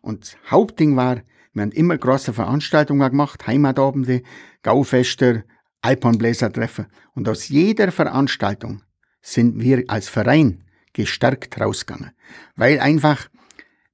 Und 0.00 0.22
das 0.22 0.36
Hauptding 0.50 0.96
war, 0.96 1.20
wir 1.52 1.62
haben 1.62 1.72
immer 1.72 1.96
große 1.96 2.32
Veranstaltungen 2.32 3.08
gemacht, 3.10 3.46
Heimatabende, 3.46 4.22
Gaufester, 4.62 5.42
Alpenbläsertreffen. 5.86 6.86
Und 7.14 7.28
aus 7.28 7.48
jeder 7.48 7.92
Veranstaltung 7.92 8.82
sind 9.22 9.60
wir 9.60 9.84
als 9.86 10.08
Verein 10.08 10.64
gestärkt 10.92 11.60
rausgegangen. 11.60 12.10
Weil 12.56 12.80
einfach, 12.80 13.28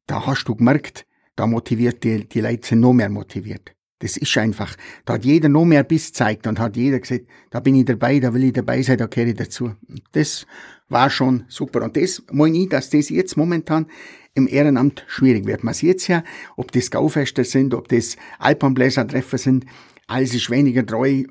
da 0.06 0.26
hast 0.26 0.44
du 0.44 0.54
gemerkt, 0.54 1.06
da 1.36 1.46
motiviert 1.46 2.02
die, 2.02 2.26
die 2.26 2.40
Leute 2.40 2.66
sind 2.66 2.80
noch 2.80 2.94
mehr 2.94 3.10
motiviert. 3.10 3.74
Das 3.98 4.16
ist 4.16 4.36
einfach, 4.38 4.74
da 5.04 5.14
hat 5.14 5.24
jeder 5.24 5.48
noch 5.48 5.64
mehr 5.64 5.84
Biss 5.84 6.08
gezeigt 6.08 6.46
und 6.46 6.58
hat 6.58 6.76
jeder 6.76 6.98
gesagt, 6.98 7.26
da 7.50 7.60
bin 7.60 7.76
ich 7.76 7.84
dabei, 7.84 8.18
da 8.18 8.34
will 8.34 8.44
ich 8.44 8.52
dabei 8.52 8.82
sein, 8.82 8.98
da 8.98 9.06
gehöre 9.06 9.28
ich 9.28 9.36
dazu. 9.36 9.74
Das 10.12 10.46
war 10.88 11.10
schon 11.10 11.44
super. 11.48 11.82
Und 11.82 11.96
das 11.96 12.22
meine 12.32 12.58
ich, 12.58 12.68
dass 12.68 12.90
das 12.90 13.10
jetzt 13.10 13.36
momentan 13.36 13.86
im 14.34 14.48
Ehrenamt 14.48 15.04
schwierig 15.08 15.46
wird. 15.46 15.62
Man 15.62 15.74
sieht 15.74 16.08
ja, 16.08 16.24
ob 16.56 16.72
das 16.72 16.90
Gaufester 16.90 17.44
sind, 17.44 17.74
ob 17.74 17.88
das 17.88 18.16
Alpenbläsertreffer 18.38 19.38
sind, 19.38 19.66
alles 20.08 20.34
ist 20.34 20.50
weniger 20.50 20.84
treu. 20.84 21.24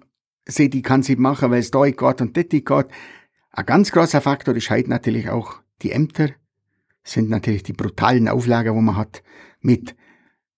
Die 0.48 0.82
kann 0.82 1.04
sie 1.04 1.16
machen, 1.16 1.52
weil 1.52 1.60
es 1.60 1.72
da 1.72 1.84
geht 1.84 2.22
und 2.22 2.36
dort 2.36 2.50
geht. 2.50 2.88
Ein 3.54 3.66
ganz 3.66 3.92
großer 3.92 4.22
Faktor 4.22 4.56
ist 4.56 4.70
heute 4.70 4.90
natürlich 4.90 5.30
auch 5.30 5.60
die 5.82 5.92
Ämter, 5.92 6.30
sind 7.04 7.30
natürlich 7.30 7.64
die 7.64 7.74
brutalen 7.74 8.28
Auflagen, 8.28 8.76
wo 8.76 8.82
man 8.82 8.98
hat, 8.98 9.24
mit 9.60 9.96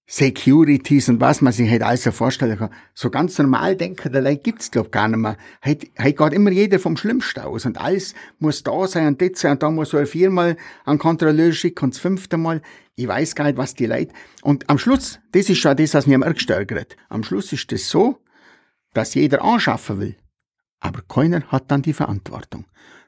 Securities 0.06 1.10
und 1.10 1.22
was 1.22 1.42
man 1.42 1.54
sich 1.54 1.70
halt 1.70 1.82
alles 1.82 2.04
so 2.04 2.12
vorstellen 2.12 2.58
kann. 2.58 2.70
So 2.94 3.10
ganz 3.10 3.38
normal 3.40 3.76
denken, 3.76 4.12
der 4.12 4.22
Leute 4.22 4.44
gibt's 4.44 4.70
glaub 4.70 4.92
gar 4.92 5.08
nicht 5.08 5.18
mehr. 5.18 5.38
Heute, 5.66 5.88
heute 5.98 6.14
geht 6.14 6.34
immer 6.34 6.52
jeder 6.52 6.78
vom 6.78 6.98
Schlimmsten 6.98 7.40
aus 7.40 7.66
und 7.66 7.80
alles 7.80 8.14
muss 8.38 8.64
da 8.64 8.86
sein 8.88 9.08
und 9.08 9.22
das 9.22 9.40
sein 9.40 9.54
und 9.54 9.64
da 9.64 9.72
muss 9.72 9.90
so 9.90 10.06
viermal 10.06 10.58
ein 10.86 11.00
Kontrolleur 11.00 11.54
schicken 11.54 11.86
und 11.86 11.96
das 11.96 12.02
fünfte 12.02 12.38
Mal. 12.38 12.62
Ich 12.96 13.08
weiß 13.08 13.34
gar 13.34 13.46
nicht, 13.46 13.58
was 13.58 13.74
die 13.74 13.88
Leute, 13.88 14.14
und 14.44 14.70
am 14.70 14.78
Schluss, 14.78 15.20
das 15.32 15.50
ist 15.50 15.58
schon 15.58 15.76
das, 15.76 15.96
was 15.96 16.06
mir 16.06 16.16
am 16.16 16.22
ärgsten 16.22 16.56
ärgert. 16.56 16.96
Am 17.10 17.24
Schluss 17.24 17.52
ist 17.52 17.72
das 17.72 17.90
so, 17.90 18.20
dass 18.94 19.14
jeder 19.14 19.44
anschaffen 19.44 20.00
will. 20.00 20.16
Aber 20.80 21.02
keiner 21.02 21.44
hat 21.48 21.72
dann 21.72 21.82
die 21.82 21.94
Verantwortung. 21.94 22.66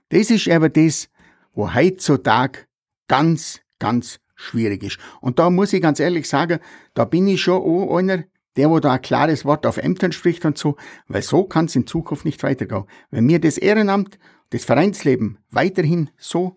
Das 0.09 0.29
ist 0.29 0.47
eben 0.47 0.71
das, 0.71 1.09
wo 1.53 1.73
heutzutage 1.73 2.59
ganz, 3.07 3.61
ganz 3.79 4.19
schwierig 4.35 4.83
ist. 4.83 4.97
Und 5.21 5.39
da 5.39 5.49
muss 5.49 5.73
ich 5.73 5.81
ganz 5.81 5.99
ehrlich 5.99 6.27
sagen, 6.27 6.59
da 6.93 7.05
bin 7.05 7.27
ich 7.27 7.41
schon 7.41 7.61
auch 7.61 7.97
einer, 7.97 8.23
der, 8.55 8.69
wo 8.69 8.79
da 8.79 8.93
ein 8.93 9.01
klares 9.01 9.45
Wort 9.45 9.65
auf 9.65 9.77
Ämtern 9.77 10.11
spricht 10.11 10.45
und 10.45 10.57
so, 10.57 10.77
weil 11.07 11.21
so 11.21 11.43
kann 11.43 11.65
es 11.65 11.75
in 11.75 11.87
Zukunft 11.87 12.25
nicht 12.25 12.43
weitergehen. 12.43 12.85
Wenn 13.11 13.27
wir 13.27 13.39
das 13.39 13.57
Ehrenamt, 13.57 14.17
das 14.51 14.63
Vereinsleben 14.63 15.39
weiterhin 15.49 16.09
so 16.17 16.55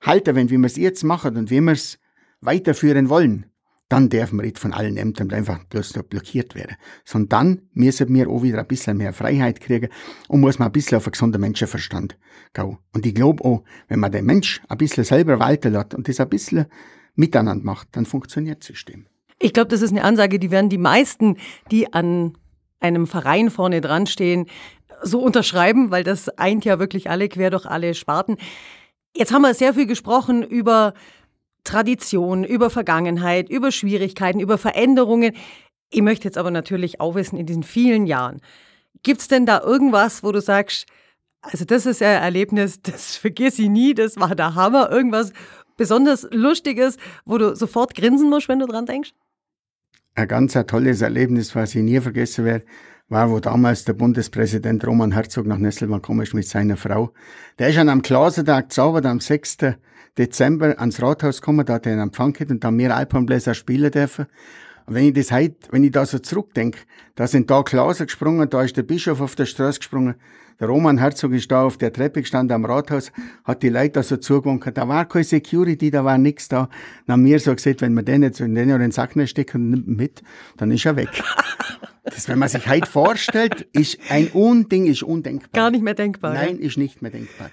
halten, 0.00 0.34
wenn 0.34 0.50
wie 0.50 0.58
wir 0.58 0.66
es 0.66 0.76
jetzt 0.76 1.04
machen 1.04 1.36
und 1.36 1.50
wie 1.50 1.60
wir 1.60 1.72
es 1.72 1.98
weiterführen 2.40 3.08
wollen, 3.08 3.49
dann 3.90 4.08
dürfen 4.08 4.38
wir 4.38 4.44
nicht 4.44 4.58
von 4.58 4.72
allen 4.72 4.96
Ämtern 4.96 5.30
einfach 5.32 5.64
bloß 5.64 5.92
blockiert 6.08 6.54
werden. 6.54 6.76
Sondern 7.04 7.28
dann 7.28 7.62
müssen 7.72 8.14
wir 8.14 8.30
auch 8.30 8.42
wieder 8.42 8.60
ein 8.60 8.66
bisschen 8.66 8.96
mehr 8.96 9.12
Freiheit 9.12 9.60
kriegen 9.60 9.88
und 10.28 10.40
muss 10.40 10.58
man 10.60 10.68
ein 10.68 10.72
bisschen 10.72 10.96
auf 10.98 11.06
einen 11.06 11.12
gesunden 11.12 11.40
Menschenverstand 11.40 12.16
gehen. 12.54 12.78
Und 12.94 13.04
ich 13.04 13.14
glaube 13.14 13.44
auch, 13.44 13.64
wenn 13.88 13.98
man 13.98 14.12
den 14.12 14.24
Mensch 14.24 14.62
ein 14.68 14.78
bisschen 14.78 15.04
selber 15.04 15.40
walten 15.40 15.72
lässt 15.72 15.94
und 15.94 16.08
das 16.08 16.20
ein 16.20 16.28
bisschen 16.28 16.66
miteinander 17.16 17.64
macht, 17.64 17.88
dann 17.92 18.06
funktioniert 18.06 18.60
das 18.60 18.68
System. 18.68 19.06
Ich 19.40 19.52
glaube, 19.52 19.68
das 19.68 19.82
ist 19.82 19.90
eine 19.90 20.04
Ansage, 20.04 20.38
die 20.38 20.52
werden 20.52 20.70
die 20.70 20.78
meisten, 20.78 21.36
die 21.72 21.92
an 21.92 22.38
einem 22.78 23.08
Verein 23.08 23.50
vorne 23.50 23.80
dran 23.80 24.06
stehen, 24.06 24.46
so 25.02 25.20
unterschreiben, 25.20 25.90
weil 25.90 26.04
das 26.04 26.28
eint 26.28 26.64
ja 26.64 26.78
wirklich 26.78 27.10
alle 27.10 27.28
quer 27.28 27.50
durch 27.50 27.66
alle 27.66 27.94
Sparten. 27.94 28.36
Jetzt 29.16 29.32
haben 29.32 29.42
wir 29.42 29.52
sehr 29.54 29.74
viel 29.74 29.86
gesprochen 29.86 30.44
über 30.44 30.94
Tradition, 31.64 32.44
über 32.44 32.70
Vergangenheit, 32.70 33.48
über 33.48 33.70
Schwierigkeiten, 33.70 34.40
über 34.40 34.58
Veränderungen. 34.58 35.32
Ich 35.90 36.02
möchte 36.02 36.24
jetzt 36.24 36.38
aber 36.38 36.50
natürlich 36.50 37.00
auch 37.00 37.14
wissen, 37.14 37.36
in 37.38 37.46
diesen 37.46 37.62
vielen 37.62 38.06
Jahren, 38.06 38.40
gibt 39.02 39.20
es 39.20 39.28
denn 39.28 39.46
da 39.46 39.60
irgendwas, 39.60 40.22
wo 40.22 40.32
du 40.32 40.40
sagst, 40.40 40.86
Also 41.42 41.64
das 41.64 41.86
ist 41.86 42.02
ein 42.02 42.22
Erlebnis, 42.22 42.80
das 42.82 43.16
vergiss 43.16 43.58
ich 43.58 43.68
nie, 43.68 43.94
das 43.94 44.18
war 44.18 44.34
der 44.34 44.54
Hammer. 44.54 44.90
Irgendwas 44.90 45.32
besonders 45.76 46.28
Lustiges, 46.30 46.98
wo 47.24 47.38
du 47.38 47.56
sofort 47.56 47.94
grinsen 47.94 48.28
musst, 48.28 48.48
wenn 48.48 48.58
du 48.58 48.66
dran 48.66 48.86
denkst? 48.86 49.12
Ein 50.14 50.28
ganz 50.28 50.54
ein 50.56 50.66
tolles 50.66 51.00
Erlebnis, 51.00 51.54
was 51.54 51.74
ich 51.74 51.82
nie 51.82 52.00
vergessen 52.00 52.44
werde, 52.44 52.66
war, 53.10 53.30
wo 53.30 53.40
damals 53.40 53.84
der 53.84 53.92
Bundespräsident 53.92 54.86
Roman 54.86 55.12
Herzog 55.12 55.46
nach 55.46 55.58
Nesselmann 55.58 56.00
gekommen 56.00 56.22
ist 56.22 56.32
mit 56.32 56.46
seiner 56.46 56.76
Frau. 56.76 57.12
Der 57.58 57.68
ist 57.68 57.78
an 57.78 57.88
einem 57.88 58.02
Klasentag 58.02 58.72
zaubert 58.72 59.04
am 59.04 59.20
6. 59.20 59.58
Dezember 60.16 60.78
ans 60.78 61.02
Rathaus 61.02 61.40
gekommen, 61.40 61.66
da 61.66 61.74
hat 61.74 61.86
er 61.86 61.92
einen 61.92 62.02
Empfang 62.02 62.32
gehabt 62.32 62.50
und 62.50 62.62
da 62.62 62.72
wir 62.72 62.96
Alpenbläser 62.96 63.54
spielen 63.54 63.90
dürfen. 63.90 64.26
Und 64.86 64.94
wenn 64.94 65.06
ich 65.06 65.14
das 65.14 65.32
heute, 65.32 65.56
wenn 65.70 65.84
ich 65.84 65.90
da 65.90 66.06
so 66.06 66.18
zurückdenke, 66.20 66.78
da 67.16 67.26
sind 67.26 67.50
da 67.50 67.62
Klaser 67.62 68.06
gesprungen, 68.06 68.48
da 68.48 68.62
ist 68.62 68.76
der 68.76 68.82
Bischof 68.84 69.20
auf 69.20 69.34
der 69.34 69.46
Straße 69.46 69.80
gesprungen, 69.80 70.14
der 70.60 70.68
Roman 70.68 70.98
Herzog 70.98 71.32
ist 71.32 71.50
da 71.50 71.62
auf 71.62 71.78
der 71.78 71.90
Treppe 71.90 72.20
gestanden 72.20 72.54
am 72.54 72.66
Rathaus, 72.66 73.10
hat 73.44 73.62
die 73.62 73.70
Leute 73.70 73.92
da 73.92 74.02
so 74.02 74.18
zugewunken. 74.18 74.74
Da 74.74 74.86
war 74.86 75.08
keine 75.08 75.24
Security, 75.24 75.90
da 75.90 76.04
war 76.04 76.18
nichts 76.18 76.48
da. 76.48 76.68
Dann 77.06 77.14
haben 77.14 77.24
wir 77.24 77.40
so 77.40 77.54
gesagt, 77.54 77.80
wenn 77.80 77.94
wir 77.94 78.02
den 78.02 78.22
jetzt 78.22 78.40
in 78.40 78.54
den 78.54 78.68
den 78.68 78.90
Sack 78.90 79.16
nicht 79.16 79.30
stecken 79.30 79.70
nimmt 79.70 79.88
mit, 79.88 80.22
dann 80.58 80.70
ist 80.70 80.84
er 80.84 80.96
weg. 80.96 81.08
Das, 82.04 82.28
wenn 82.28 82.38
man 82.38 82.48
sich 82.48 82.68
heute 82.68 82.90
vorstellt, 82.90 83.68
ist 83.72 83.98
ein 84.10 84.28
Unding, 84.28 84.86
ist 84.86 85.02
undenkbar. 85.02 85.50
Gar 85.52 85.70
nicht 85.70 85.82
mehr 85.82 85.94
denkbar. 85.94 86.34
Nein, 86.34 86.58
ist 86.58 86.76
nicht 86.76 87.00
mehr 87.00 87.10
denkbar. 87.10 87.50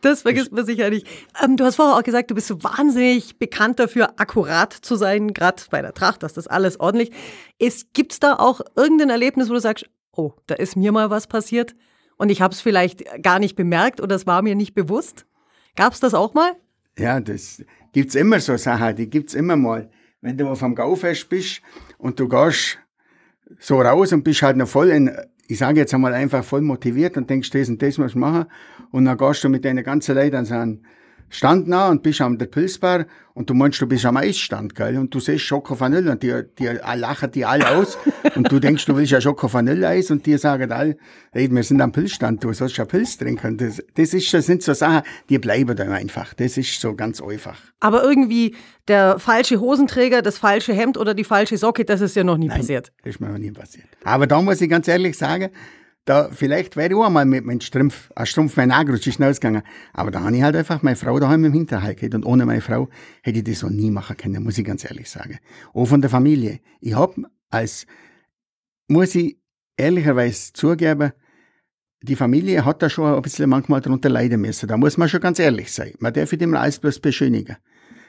Das 0.00 0.22
vergisst 0.22 0.50
man 0.50 0.64
sicher 0.64 0.90
nicht. 0.90 1.06
Ähm, 1.44 1.56
du 1.56 1.64
hast 1.64 1.76
vorher 1.76 1.96
auch 1.96 2.02
gesagt, 2.02 2.30
du 2.30 2.34
bist 2.34 2.48
so 2.48 2.62
wahnsinnig 2.64 3.38
bekannt 3.38 3.78
dafür, 3.78 4.14
akkurat 4.16 4.72
zu 4.72 4.96
sein, 4.96 5.34
gerade 5.34 5.62
bei 5.70 5.82
der 5.82 5.92
Tracht, 5.92 6.22
dass 6.22 6.32
das 6.32 6.46
alles 6.46 6.80
ordentlich 6.80 7.12
ist. 7.58 7.92
Gibt 7.92 8.12
es 8.12 8.20
da 8.20 8.36
auch 8.36 8.60
irgendein 8.76 9.10
Erlebnis, 9.10 9.50
wo 9.50 9.54
du 9.54 9.60
sagst, 9.60 9.86
oh, 10.12 10.32
da 10.46 10.54
ist 10.54 10.76
mir 10.76 10.90
mal 10.90 11.10
was 11.10 11.26
passiert 11.26 11.74
und 12.20 12.28
ich 12.28 12.42
habe 12.42 12.52
es 12.52 12.60
vielleicht 12.60 13.02
gar 13.22 13.38
nicht 13.38 13.56
bemerkt 13.56 13.98
oder 13.98 14.14
es 14.14 14.26
war 14.26 14.42
mir 14.42 14.54
nicht 14.54 14.74
bewusst? 14.74 15.24
Gab 15.74 15.94
es 15.94 16.00
das 16.00 16.12
auch 16.12 16.34
mal? 16.34 16.52
Ja, 16.98 17.18
das 17.18 17.64
gibt's 17.94 18.14
immer 18.14 18.40
so 18.40 18.58
Sachen, 18.58 18.94
die 18.94 19.08
gibt's 19.08 19.32
immer 19.32 19.56
mal. 19.56 19.88
Wenn 20.20 20.36
du 20.36 20.46
auf 20.46 20.58
dem 20.58 20.74
Gaufest 20.74 21.30
bist 21.30 21.62
und 21.96 22.20
du 22.20 22.28
gehst 22.28 22.78
so 23.58 23.80
raus 23.80 24.12
und 24.12 24.22
bist 24.22 24.42
halt 24.42 24.58
noch 24.58 24.68
voll 24.68 24.90
in 24.90 25.10
ich 25.48 25.58
sage 25.58 25.80
jetzt 25.80 25.94
einmal 25.94 26.12
einfach 26.12 26.44
voll 26.44 26.60
motiviert 26.60 27.16
und 27.16 27.28
denkst, 27.28 27.50
das 27.50 27.70
und 27.70 27.80
das 27.80 27.96
muss 27.96 28.10
ich 28.10 28.16
machen. 28.16 28.44
Und 28.92 29.06
dann 29.06 29.16
gehst 29.16 29.42
du 29.42 29.48
mit 29.48 29.64
deinen 29.64 29.82
ganzen 29.82 30.14
Leuten 30.14 30.36
an 30.36 30.44
so 30.44 30.54
einen 30.54 30.86
Stand 31.30 31.68
nah 31.68 31.88
und 31.88 32.02
bist 32.02 32.20
am 32.20 32.38
der 32.38 32.46
Pilzbar 32.46 33.06
und 33.34 33.48
du 33.48 33.54
meinst, 33.54 33.80
du 33.80 33.86
bist 33.86 34.04
am 34.04 34.16
Eisstand, 34.16 34.74
gell? 34.74 34.98
Und 34.98 35.14
du 35.14 35.20
siehst 35.20 35.44
Schoko 35.44 35.78
Vanille 35.78 36.10
und 36.10 36.22
die, 36.24 36.42
die 36.58 36.66
lachen 36.66 37.30
die 37.30 37.44
alle 37.44 37.70
aus 37.70 37.96
und 38.34 38.50
du 38.50 38.58
denkst, 38.58 38.84
du 38.84 38.96
willst 38.96 39.12
ja 39.12 39.20
Schoko 39.20 39.50
Vanille 39.50 39.86
Eis 39.86 40.10
und 40.10 40.26
die 40.26 40.36
sagen 40.36 40.72
alle, 40.72 40.96
hey, 41.30 41.48
wir 41.48 41.62
sind 41.62 41.80
am 41.80 41.92
Pilzstand, 41.92 42.42
du 42.42 42.52
sollst 42.52 42.76
ja 42.76 42.84
Pilz 42.84 43.16
trinken. 43.16 43.56
Das, 43.56 43.80
das 43.94 44.12
ist, 44.12 44.34
das 44.34 44.46
sind 44.46 44.62
so 44.64 44.74
Sachen, 44.74 45.02
die 45.28 45.38
bleiben 45.38 45.76
dann 45.76 45.92
einfach. 45.92 46.34
Das 46.34 46.56
ist 46.58 46.80
so 46.80 46.94
ganz 46.94 47.22
einfach. 47.22 47.58
Aber 47.78 48.02
irgendwie 48.02 48.56
der 48.88 49.20
falsche 49.20 49.60
Hosenträger, 49.60 50.22
das 50.22 50.36
falsche 50.36 50.74
Hemd 50.74 50.98
oder 50.98 51.14
die 51.14 51.24
falsche 51.24 51.56
Socke, 51.56 51.84
das 51.84 52.00
ist 52.00 52.16
ja 52.16 52.24
noch 52.24 52.38
nie 52.38 52.48
Nein, 52.48 52.58
passiert. 52.58 52.92
Das 53.04 53.14
ist 53.14 53.20
mir 53.20 53.28
noch 53.28 53.38
nie 53.38 53.52
passiert. 53.52 53.86
Aber 54.02 54.26
da 54.26 54.42
muss 54.42 54.60
ich 54.60 54.68
ganz 54.68 54.88
ehrlich 54.88 55.16
sagen, 55.16 55.50
da, 56.04 56.30
vielleicht 56.32 56.76
wäre 56.76 56.88
ich 56.88 56.94
auch 56.94 57.04
einmal 57.04 57.24
mit 57.24 57.44
meinem 57.44 57.60
Strumpf, 57.60 58.10
ein 58.16 58.26
Strumpf 58.26 58.56
mein 58.56 58.70
angerutscht, 58.70 59.06
ist 59.06 59.22
ausgegangen. 59.22 59.62
Aber 59.92 60.10
da 60.10 60.20
habe 60.22 60.34
ich 60.34 60.42
halt 60.42 60.56
einfach 60.56 60.82
meine 60.82 60.96
Frau 60.96 61.18
daheim 61.20 61.44
im 61.44 61.52
Hinterhalt 61.52 61.98
gehabt. 61.98 62.14
Und 62.14 62.24
ohne 62.24 62.46
meine 62.46 62.60
Frau 62.60 62.88
hätte 63.22 63.38
ich 63.38 63.44
das 63.44 63.60
so 63.60 63.68
nie 63.68 63.90
machen 63.90 64.16
können, 64.16 64.42
muss 64.42 64.58
ich 64.58 64.64
ganz 64.64 64.84
ehrlich 64.84 65.10
sagen. 65.10 65.38
Auch 65.74 65.86
von 65.86 66.00
der 66.00 66.10
Familie. 66.10 66.60
Ich 66.80 66.94
hab 66.94 67.14
als, 67.50 67.86
muss 68.88 69.14
ich 69.14 69.38
ehrlicherweise 69.76 70.52
zugeben, 70.52 71.12
die 72.02 72.16
Familie 72.16 72.64
hat 72.64 72.82
da 72.82 72.88
schon 72.88 73.14
ein 73.14 73.22
bisschen 73.22 73.50
manchmal 73.50 73.82
darunter 73.82 74.08
leiden 74.08 74.40
müssen. 74.40 74.68
Da 74.68 74.76
muss 74.76 74.96
man 74.96 75.08
schon 75.08 75.20
ganz 75.20 75.38
ehrlich 75.38 75.70
sein. 75.70 75.92
Man 75.98 76.14
darf 76.14 76.32
immer 76.32 76.60
alles 76.60 76.78
bloß 76.78 76.98
beschönigen. 77.00 77.56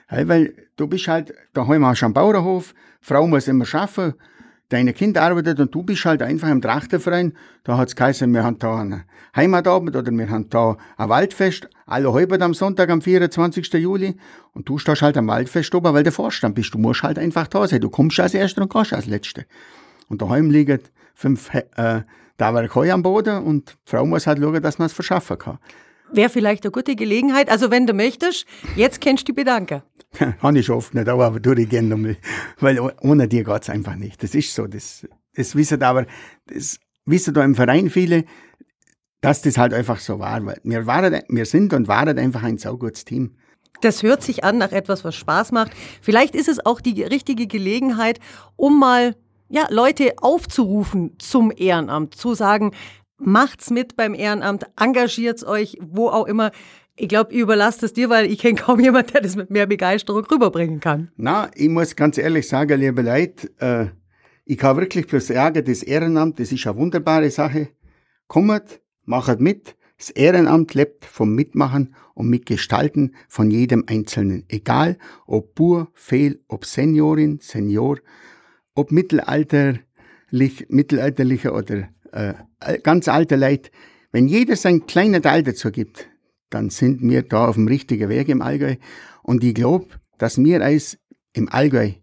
Weil 0.10 0.56
du 0.76 0.88
bist 0.88 1.08
halt, 1.08 1.34
daheim 1.54 1.86
hast 1.86 2.02
du 2.02 2.06
einen 2.06 2.14
Bauernhof, 2.14 2.74
Frau 3.02 3.28
muss 3.28 3.48
immer 3.48 3.66
arbeiten, 3.74 4.14
deine 4.72 4.94
Kinder 4.94 5.24
arbeitet 5.24 5.60
und 5.60 5.76
du 5.76 5.84
bist 5.84 6.06
halt 6.06 6.22
einfach 6.22 6.50
im 6.50 6.62
Trachterverein. 6.62 7.34
Da 7.64 7.78
hat's 7.78 7.96
geheißen, 7.96 8.34
wir 8.34 8.44
haben 8.44 8.58
da 8.58 8.80
einen 8.80 9.04
Heimatabend 9.36 9.96
oder 9.96 10.12
wir 10.12 10.30
haben 10.30 10.50
da 10.50 10.78
ein 10.98 11.10
Waldfest, 11.10 11.70
alle 11.86 12.14
halbert 12.14 12.42
am 12.42 12.54
Sonntag 12.54 12.90
am 12.90 13.02
24. 13.02 13.74
Juli 13.74 14.16
und 14.54 14.68
du 14.68 14.78
stehst 14.78 15.02
halt 15.02 15.18
am 15.18 15.28
Waldfest 15.28 15.76
oben, 15.76 15.94
weil 15.94 16.04
der 16.04 16.14
Vorstand 16.14 16.56
bist. 16.56 16.74
Du 16.74 16.78
musst 16.78 17.04
halt 17.04 17.20
einfach 17.20 17.48
da 17.48 17.68
sein. 17.68 17.82
Du 17.82 17.90
kommst 17.90 18.20
als 18.20 18.34
Erster 18.34 18.62
und 18.62 18.74
gehst 18.74 18.94
als 18.94 19.06
Letzter. 19.08 19.44
Und 20.08 20.22
daheim 20.22 20.50
liegen 20.50 20.80
fünf 21.14 21.54
äh, 21.54 22.02
am 22.40 23.04
Boden 23.04 23.44
und 23.44 23.70
die 23.70 23.92
Frau 23.92 24.06
muss 24.06 24.26
halt 24.26 24.40
schauen, 24.40 24.62
dass 24.64 24.80
man 24.80 24.88
es 24.88 24.94
verschaffen 24.94 25.38
kann. 25.38 25.60
Wäre 26.14 26.30
vielleicht 26.30 26.64
eine 26.64 26.72
gute 26.72 26.96
Gelegenheit. 26.96 27.50
Also 27.50 27.72
wenn 27.72 27.88
du 27.88 27.94
möchtest, 27.94 28.46
jetzt 28.76 29.00
kennst 29.00 29.28
du 29.28 29.34
die 29.34 29.34
bedanken. 29.34 29.84
Habe 30.40 30.60
ich 30.60 30.70
oft 30.70 30.94
nicht, 30.94 31.08
aber 31.08 31.42
tue 31.42 31.62
ich 31.62 31.70
gerne. 31.70 32.18
Weil 32.60 32.80
ohne 33.02 33.28
dir 33.28 33.44
geht's 33.44 33.70
einfach 33.70 33.96
nicht. 33.96 34.22
Das 34.22 34.36
ist 34.36 34.54
so. 34.54 34.68
Das, 34.68 35.08
das 35.36 35.56
wissen 35.56 35.82
aber, 35.84 36.06
das 36.48 36.80
wissen 37.06 37.34
da 37.34 37.44
im 37.44 37.56
Verein 37.56 37.90
viele, 37.90 38.26
dass 39.22 39.42
das 39.42 39.58
halt 39.58 39.74
einfach 39.74 40.00
so 40.00 40.20
war. 40.20 40.42
Wir, 40.64 40.86
waren, 40.88 41.22
wir 41.30 41.46
sind 41.46 41.74
und 41.74 41.88
waren 41.88 42.18
einfach 42.18 42.44
ein 42.44 42.58
saugutes 42.58 43.06
Team. 43.06 43.38
Das 43.82 44.04
hört 44.04 44.22
sich 44.22 44.44
an 44.44 44.58
nach 44.58 44.72
etwas, 44.72 45.04
was 45.06 45.16
Spaß 45.16 45.52
macht. 45.54 45.72
Vielleicht 46.02 46.36
ist 46.36 46.50
es 46.50 46.64
auch 46.66 46.82
die 46.82 47.04
richtige 47.04 47.48
Gelegenheit, 47.48 48.20
um 48.56 48.80
mal 48.80 49.16
ja, 49.50 49.68
Leute 49.70 50.14
aufzurufen 50.18 51.16
zum 51.20 51.52
Ehrenamt, 51.56 52.16
zu 52.16 52.34
sagen, 52.34 52.72
macht's 53.18 53.70
mit 53.70 53.96
beim 53.96 54.14
Ehrenamt, 54.14 54.66
engagiert's 54.80 55.44
euch, 55.44 55.78
wo 55.82 56.10
auch 56.10 56.26
immer. 56.26 56.52
Ich 57.02 57.08
glaube, 57.08 57.34
ich 57.34 57.40
überlasse 57.40 57.88
es 57.88 57.94
dir, 57.94 58.12
weil 58.12 58.32
ich 58.32 58.38
kenne 58.38 58.60
kaum 58.60 58.80
jemanden, 58.80 59.12
der 59.14 59.22
das 59.22 59.36
mit 59.36 59.50
mehr 59.50 59.66
Begeisterung 59.66 60.24
rüberbringen 60.24 60.80
kann. 60.80 61.12
Na, 61.18 61.50
ich 61.56 61.68
muss 61.68 61.96
ganz 61.96 62.20
ehrlich 62.20 62.48
sagen, 62.48 62.80
liebe 62.80 63.02
Leute, 63.02 63.50
äh, 63.58 63.88
ich 64.46 64.60
kann 64.60 64.78
wirklich 64.78 65.08
bloß 65.08 65.26
sagen, 65.26 65.66
das 65.66 65.82
Ehrenamt, 65.82 66.40
das 66.40 66.52
ist 66.52 66.68
eine 66.68 66.78
wunderbare 66.78 67.32
Sache. 67.32 67.70
Kommt, 68.28 68.82
macht 69.04 69.40
mit. 69.40 69.76
Das 69.98 70.12
Ehrenamt 70.12 70.76
lebt 70.76 71.06
vom 71.06 71.34
Mitmachen 71.34 71.96
und 72.14 72.30
Mitgestalten 72.30 73.16
von 73.28 73.50
jedem 73.50 73.84
Einzelnen. 73.88 74.46
Egal, 74.48 75.00
ob 75.26 75.56
Bur, 75.56 75.90
Fehl, 75.96 76.44
ob 76.50 76.66
Seniorin, 76.66 77.40
Senior, 77.42 77.98
ob 78.76 78.92
mittelalterlich, 78.92 80.68
mittelalterlicher 80.70 81.56
oder 81.56 81.90
äh, 82.12 82.36
ganz 82.84 83.08
alte 83.08 83.38
Leute. 83.38 83.72
Wenn 84.12 84.28
jeder 84.28 84.56
sein 84.56 84.86
kleiner 84.86 85.22
Teil 85.22 85.42
dazu 85.42 85.72
gibt, 85.72 86.11
dann 86.52 86.70
sind 86.70 87.02
wir 87.02 87.24
da 87.24 87.48
auf 87.48 87.56
dem 87.56 87.68
richtigen 87.68 88.10
Weg 88.10 88.30
im 88.30 88.42
Allgäu. 88.42 88.76
Und 89.24 89.44
ich 89.44 89.56
glaube, 89.56 89.88
dass 90.18 90.38
wir 90.38 90.62
als 90.64 91.00
im 91.34 91.50
Allgäu 91.50 91.94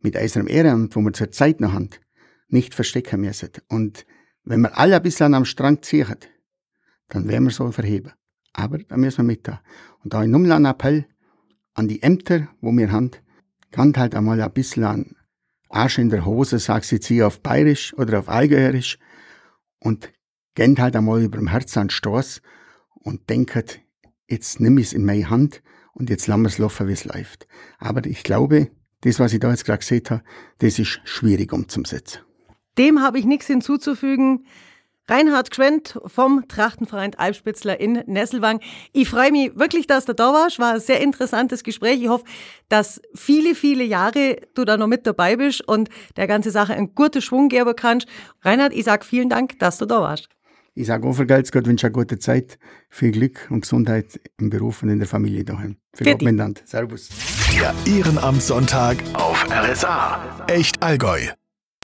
mit 0.00 0.16
unserem 0.16 0.48
Ehrenamt, 0.48 0.94
wo 0.94 1.00
wir 1.00 1.12
zur 1.12 1.32
Zeit 1.32 1.60
noch 1.60 1.72
haben, 1.72 1.88
nicht 2.48 2.74
verstecken 2.74 3.22
müssen. 3.22 3.50
Und 3.68 4.04
wenn 4.44 4.60
wir 4.60 4.76
alle 4.76 4.96
ein 4.96 5.02
bisschen 5.02 5.32
am 5.34 5.46
Strang 5.46 5.82
ziehen, 5.82 6.16
dann 7.08 7.28
werden 7.28 7.44
wir 7.44 7.50
so 7.50 7.70
verheben. 7.70 8.12
Aber 8.52 8.78
da 8.78 8.96
müssen 8.96 9.18
wir 9.18 9.24
mit 9.24 9.48
da. 9.48 9.62
Und 10.02 10.12
da 10.12 10.20
ein 10.20 10.34
einen 10.34 10.64
Appell 10.66 11.06
an 11.74 11.88
die 11.88 12.02
Ämter, 12.02 12.48
wo 12.60 12.72
wir 12.72 12.92
haben, 12.92 13.10
kann 13.70 13.94
halt 13.96 14.14
einmal 14.14 14.40
ein 14.40 14.52
bisschen 14.52 14.84
an 14.84 15.16
Arsch 15.68 15.98
in 15.98 16.10
der 16.10 16.24
Hose, 16.24 16.58
sagt 16.58 16.84
sie 16.84 16.96
jetzt 16.96 17.22
auf 17.22 17.40
Bayerisch 17.40 17.94
oder 17.94 18.20
auf 18.20 18.28
Allgäuerisch 18.28 18.98
und 19.80 20.12
geht 20.54 20.78
halt 20.78 20.94
einmal 20.94 21.22
über 21.22 21.38
dem 21.38 21.48
Herz 21.48 21.76
an 21.76 21.90
Stoß 21.90 22.42
und 22.94 23.28
denkt, 23.28 23.80
jetzt 24.28 24.60
nimm 24.60 24.78
ich 24.78 24.86
es 24.86 24.92
in 24.92 25.04
meine 25.04 25.30
Hand 25.30 25.62
und 25.92 26.10
jetzt 26.10 26.26
lassen 26.26 26.42
wir 26.42 26.48
es 26.48 26.58
laufen, 26.58 26.88
wie 26.88 26.92
es 26.92 27.04
läuft. 27.04 27.46
Aber 27.78 28.04
ich 28.06 28.22
glaube, 28.22 28.70
das, 29.02 29.20
was 29.20 29.32
ich 29.32 29.40
da 29.40 29.50
jetzt 29.50 29.64
gerade 29.64 29.78
gesehen 29.78 30.02
habe, 30.10 30.22
das 30.58 30.78
ist 30.78 31.00
schwierig 31.04 31.52
umzusetzen. 31.52 32.20
Dem 32.78 33.00
habe 33.00 33.18
ich 33.18 33.24
nichts 33.24 33.46
hinzuzufügen. 33.46 34.46
Reinhard 35.06 35.50
Gschwendt 35.50 36.00
vom 36.06 36.48
Trachtenverein 36.48 37.14
Alpspitzler 37.14 37.78
in 37.78 38.02
Nesselwang. 38.06 38.60
Ich 38.94 39.10
freue 39.10 39.30
mich 39.30 39.54
wirklich, 39.54 39.86
dass 39.86 40.06
du 40.06 40.14
da 40.14 40.32
warst. 40.32 40.58
War 40.58 40.74
ein 40.74 40.80
sehr 40.80 41.02
interessantes 41.02 41.62
Gespräch. 41.62 42.00
Ich 42.00 42.08
hoffe, 42.08 42.24
dass 42.70 43.02
viele, 43.14 43.54
viele 43.54 43.84
Jahre 43.84 44.38
du 44.54 44.64
da 44.64 44.78
noch 44.78 44.86
mit 44.86 45.06
dabei 45.06 45.36
bist 45.36 45.60
und 45.68 45.90
der 46.16 46.26
ganze 46.26 46.50
Sache 46.50 46.72
einen 46.72 46.94
guten 46.94 47.20
Schwung 47.20 47.50
geben 47.50 47.76
kannst. 47.76 48.08
Reinhard, 48.40 48.72
ich 48.72 48.84
sage 48.84 49.04
vielen 49.04 49.28
Dank, 49.28 49.58
dass 49.58 49.76
du 49.76 49.84
da 49.84 50.00
warst. 50.00 50.30
Ich 50.76 50.88
sage 50.88 51.06
auch 51.06 51.12
für 51.12 51.26
Gott, 51.26 51.52
Gott 51.52 51.66
wünsche 51.66 51.86
eine 51.86 51.92
gute 51.92 52.18
Zeit, 52.18 52.58
viel 52.90 53.12
Glück 53.12 53.46
und 53.50 53.60
Gesundheit 53.60 54.20
im 54.40 54.50
Beruf 54.50 54.82
und 54.82 54.88
in 54.88 54.98
der 54.98 55.06
Familie 55.06 55.44
daheim. 55.44 55.76
Für 55.94 56.02
Gott 56.04 56.22
Servus. 56.66 57.10
Der 57.52 57.72
Ehrenamtssonntag 57.86 58.96
auf 59.12 59.46
RSA. 59.50 60.46
Echt 60.48 60.82
Allgäu. 60.82 61.28